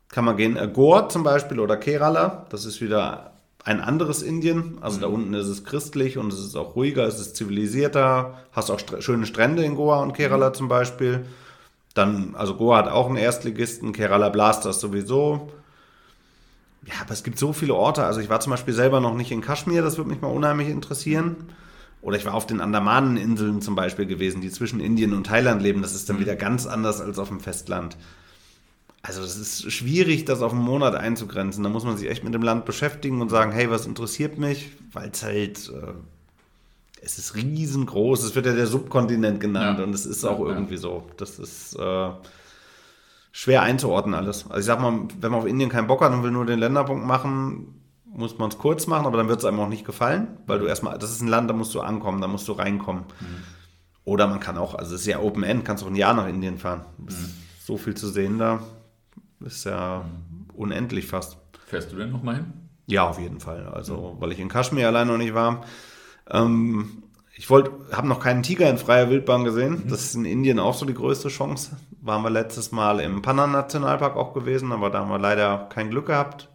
kann 0.09 0.25
man 0.25 0.37
gehen. 0.37 0.57
Äh, 0.57 0.67
Goa 0.71 1.09
zum 1.09 1.23
Beispiel 1.23 1.59
oder 1.59 1.77
Kerala, 1.77 2.45
das 2.49 2.65
ist 2.65 2.81
wieder 2.81 3.32
ein 3.63 3.79
anderes 3.79 4.21
Indien. 4.21 4.77
Also 4.81 4.99
da 4.99 5.07
unten 5.07 5.33
ist 5.33 5.47
es 5.47 5.63
christlich 5.63 6.17
und 6.17 6.31
es 6.33 6.39
ist 6.39 6.55
auch 6.55 6.75
ruhiger, 6.75 7.05
es 7.05 7.19
ist 7.19 7.35
zivilisierter. 7.35 8.39
Hast 8.51 8.69
auch 8.69 8.79
stre 8.79 9.01
schöne 9.01 9.25
Strände 9.25 9.63
in 9.63 9.75
Goa 9.75 10.01
und 10.01 10.13
Kerala 10.13 10.53
zum 10.53 10.67
Beispiel. 10.67 11.25
Dann, 11.93 12.35
also 12.35 12.55
Goa 12.55 12.77
hat 12.77 12.89
auch 12.89 13.07
einen 13.07 13.17
Erstligisten, 13.17 13.93
Kerala 13.93 14.29
Blasters 14.29 14.79
sowieso. 14.79 15.51
Ja, 16.85 16.95
aber 17.01 17.11
es 17.11 17.23
gibt 17.23 17.39
so 17.39 17.53
viele 17.53 17.75
Orte. 17.75 18.03
Also 18.03 18.19
ich 18.19 18.29
war 18.29 18.41
zum 18.41 18.51
Beispiel 18.51 18.73
selber 18.73 18.99
noch 18.99 19.15
nicht 19.15 19.31
in 19.31 19.41
Kaschmir, 19.41 19.81
das 19.81 19.97
würde 19.97 20.09
mich 20.09 20.21
mal 20.21 20.27
unheimlich 20.27 20.67
interessieren. 20.67 21.35
Oder 22.01 22.17
ich 22.17 22.25
war 22.25 22.33
auf 22.33 22.45
den 22.45 22.59
Andamaneninseln 22.59 23.61
zum 23.61 23.75
Beispiel 23.75 24.05
gewesen, 24.05 24.41
die 24.41 24.51
zwischen 24.51 24.81
Indien 24.81 25.13
und 25.13 25.25
Thailand 25.25 25.61
leben. 25.61 25.81
Das 25.81 25.95
ist 25.95 26.09
dann 26.09 26.19
wieder 26.19 26.35
ganz 26.35 26.65
anders 26.65 26.99
als 26.99 27.17
auf 27.17 27.29
dem 27.29 27.39
Festland. 27.39 27.95
Also 29.05 29.21
es 29.21 29.35
ist 29.35 29.69
schwierig, 29.71 30.23
das 30.25 30.41
auf 30.41 30.53
einen 30.53 30.61
Monat 30.63 30.95
einzugrenzen. 30.95 31.61
Da 31.63 31.69
muss 31.69 31.83
man 31.83 31.97
sich 31.97 32.09
echt 32.09 32.23
mit 32.23 32.33
dem 32.33 32.41
Land 32.41 32.63
beschäftigen 32.65 33.21
und 33.21 33.27
sagen, 33.29 33.51
hey, 33.51 33.69
was 33.69 33.85
interessiert 33.85 34.37
mich? 34.37 34.71
Weil 34.93 35.09
es 35.09 35.21
halt, 35.23 35.69
äh, 35.69 35.91
es 37.01 37.17
ist 37.17 37.35
riesengroß. 37.35 38.23
Es 38.23 38.33
wird 38.33 38.45
ja 38.45 38.53
der 38.53 38.65
Subkontinent 38.65 39.41
genannt 39.41 39.79
Ja. 39.79 39.83
und 39.85 39.93
es 39.93 40.05
ist 40.05 40.23
Ja, 40.23 40.29
auch 40.29 40.39
ja. 40.39 40.53
irgendwie 40.53 40.77
so. 40.77 41.03
Das 41.17 41.37
ist 41.37 41.75
äh, 41.77 42.09
schwer 43.33 43.61
einzuordnen 43.63 44.15
alles. 44.15 44.45
Also 44.45 44.59
ich 44.59 44.65
sag 44.65 44.79
mal, 44.79 45.01
wenn 45.19 45.31
man 45.31 45.41
auf 45.41 45.47
Indien 45.47 45.69
keinen 45.69 45.87
Bock 45.87 46.01
hat 46.01 46.13
und 46.13 46.23
will 46.23 46.31
nur 46.31 46.45
den 46.45 46.59
Länderpunkt 46.59 47.05
machen, 47.05 47.81
muss 48.05 48.37
man 48.37 48.49
es 48.51 48.57
kurz 48.57 48.87
machen, 48.87 49.05
aber 49.05 49.17
dann 49.17 49.27
wird 49.27 49.39
es 49.39 49.45
einem 49.45 49.59
auch 49.59 49.67
nicht 49.67 49.85
gefallen, 49.85 50.27
weil 50.47 50.59
du 50.59 50.65
erstmal, 50.67 50.97
das 50.97 51.11
ist 51.11 51.21
ein 51.21 51.27
Land, 51.27 51.49
da 51.49 51.53
musst 51.53 51.73
du 51.75 51.81
ankommen, 51.81 52.21
da 52.21 52.27
musst 52.27 52.47
du 52.47 52.53
reinkommen. 52.53 53.03
Oder 54.05 54.27
man 54.27 54.39
kann 54.39 54.57
auch, 54.57 54.75
also 54.75 54.93
es 54.95 55.01
ist 55.01 55.07
ja 55.07 55.19
Open 55.19 55.43
End, 55.43 55.65
kannst 55.65 55.83
auch 55.83 55.87
ein 55.87 55.95
Jahr 55.95 56.13
nach 56.13 56.27
Indien 56.27 56.57
fahren. 56.59 56.85
Ist 57.07 57.17
So 57.65 57.75
viel 57.77 57.95
zu 57.95 58.07
sehen 58.07 58.37
da, 58.37 58.59
ist 59.43 59.65
ja 59.65 60.05
unendlich 60.53 61.07
fast. 61.07 61.37
Fährst 61.65 61.91
du 61.91 61.95
denn 61.95 62.11
noch 62.11 62.23
mal 62.23 62.35
hin? 62.35 62.53
Ja, 62.87 63.07
auf 63.07 63.19
jeden 63.19 63.39
Fall. 63.39 63.67
Also, 63.67 64.17
weil 64.19 64.31
ich 64.31 64.39
in 64.39 64.49
Kaschmir 64.49 64.87
allein 64.87 65.07
noch 65.07 65.17
nicht 65.17 65.33
war. 65.33 65.65
Ähm, 66.29 67.03
ich 67.35 67.49
wollte, 67.49 67.71
habe 67.91 68.07
noch 68.07 68.19
keinen 68.19 68.43
Tiger 68.43 68.69
in 68.69 68.77
freier 68.77 69.09
Wildbahn 69.09 69.43
gesehen. 69.43 69.83
Das 69.87 70.03
ist 70.03 70.15
in 70.15 70.25
Indien 70.25 70.59
auch 70.59 70.75
so 70.75 70.85
die 70.85 70.93
größte 70.93 71.29
Chance. 71.29 71.77
Waren 72.01 72.23
wir 72.23 72.29
letztes 72.29 72.71
Mal 72.71 72.99
im 72.99 73.21
Panna 73.21 73.47
Nationalpark 73.47 74.15
auch 74.15 74.33
gewesen, 74.33 74.71
aber 74.71 74.89
da 74.89 74.99
haben 74.99 75.09
wir 75.09 75.19
leider 75.19 75.69
kein 75.69 75.89
Glück 75.89 76.07
gehabt. 76.07 76.49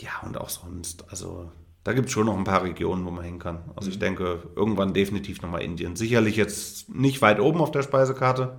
Ja, 0.00 0.10
und 0.24 0.38
auch 0.38 0.48
sonst, 0.48 1.04
also 1.10 1.50
da 1.84 1.92
gibt 1.92 2.08
es 2.08 2.12
schon 2.12 2.26
noch 2.26 2.36
ein 2.36 2.44
paar 2.44 2.64
Regionen, 2.64 3.06
wo 3.06 3.10
man 3.10 3.24
hin 3.24 3.38
kann. 3.38 3.60
Also 3.76 3.90
ich 3.90 3.98
denke, 3.98 4.42
irgendwann 4.56 4.92
definitiv 4.92 5.40
nochmal 5.40 5.62
Indien. 5.62 5.94
Sicherlich 5.94 6.36
jetzt 6.36 6.92
nicht 6.92 7.22
weit 7.22 7.38
oben 7.38 7.60
auf 7.60 7.70
der 7.70 7.82
Speisekarte. 7.82 8.56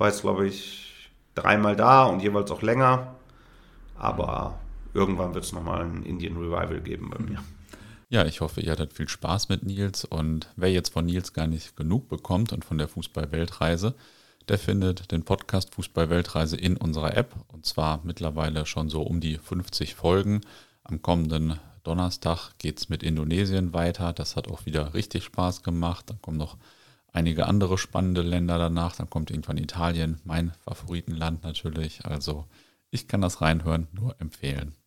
Jetzt, 0.00 0.22
glaube 0.22 0.46
ich, 0.46 0.87
dreimal 1.42 1.76
da 1.76 2.04
und 2.04 2.20
jeweils 2.22 2.50
auch 2.50 2.62
länger. 2.62 3.14
Aber 3.96 4.58
irgendwann 4.94 5.34
wird 5.34 5.44
es 5.44 5.52
nochmal 5.52 5.82
ein 5.82 6.02
Indian 6.02 6.36
Revival 6.36 6.80
geben 6.80 7.10
bei 7.10 7.18
mir. 7.22 7.42
Ja, 8.10 8.24
ich 8.24 8.40
hoffe, 8.40 8.60
ihr 8.62 8.72
hattet 8.72 8.94
viel 8.94 9.08
Spaß 9.08 9.50
mit 9.50 9.64
Nils 9.64 10.04
und 10.04 10.48
wer 10.56 10.72
jetzt 10.72 10.92
von 10.92 11.04
Nils 11.04 11.34
gar 11.34 11.46
nicht 11.46 11.76
genug 11.76 12.08
bekommt 12.08 12.52
und 12.52 12.64
von 12.64 12.78
der 12.78 12.88
Fußball-Weltreise, 12.88 13.94
der 14.48 14.58
findet 14.58 15.12
den 15.12 15.24
Podcast 15.24 15.74
Fußball-Weltreise 15.74 16.56
in 16.56 16.78
unserer 16.78 17.14
App 17.16 17.34
und 17.48 17.66
zwar 17.66 18.00
mittlerweile 18.04 18.64
schon 18.64 18.88
so 18.88 19.02
um 19.02 19.20
die 19.20 19.36
50 19.36 19.94
Folgen. 19.94 20.40
Am 20.84 21.02
kommenden 21.02 21.58
Donnerstag 21.82 22.52
geht 22.58 22.78
es 22.78 22.88
mit 22.88 23.02
Indonesien 23.02 23.74
weiter. 23.74 24.14
Das 24.14 24.36
hat 24.36 24.48
auch 24.48 24.64
wieder 24.64 24.94
richtig 24.94 25.24
Spaß 25.24 25.62
gemacht. 25.62 26.08
Dann 26.08 26.22
kommen 26.22 26.38
noch 26.38 26.56
einige 27.18 27.46
andere 27.46 27.78
spannende 27.78 28.22
Länder 28.22 28.58
danach. 28.58 28.94
Dann 28.96 29.10
kommt 29.10 29.30
irgendwann 29.30 29.58
Italien, 29.58 30.20
mein 30.24 30.52
Favoritenland 30.64 31.42
natürlich. 31.42 32.04
Also 32.04 32.46
ich 32.90 33.08
kann 33.08 33.20
das 33.20 33.40
reinhören, 33.40 33.88
nur 33.92 34.14
empfehlen. 34.20 34.77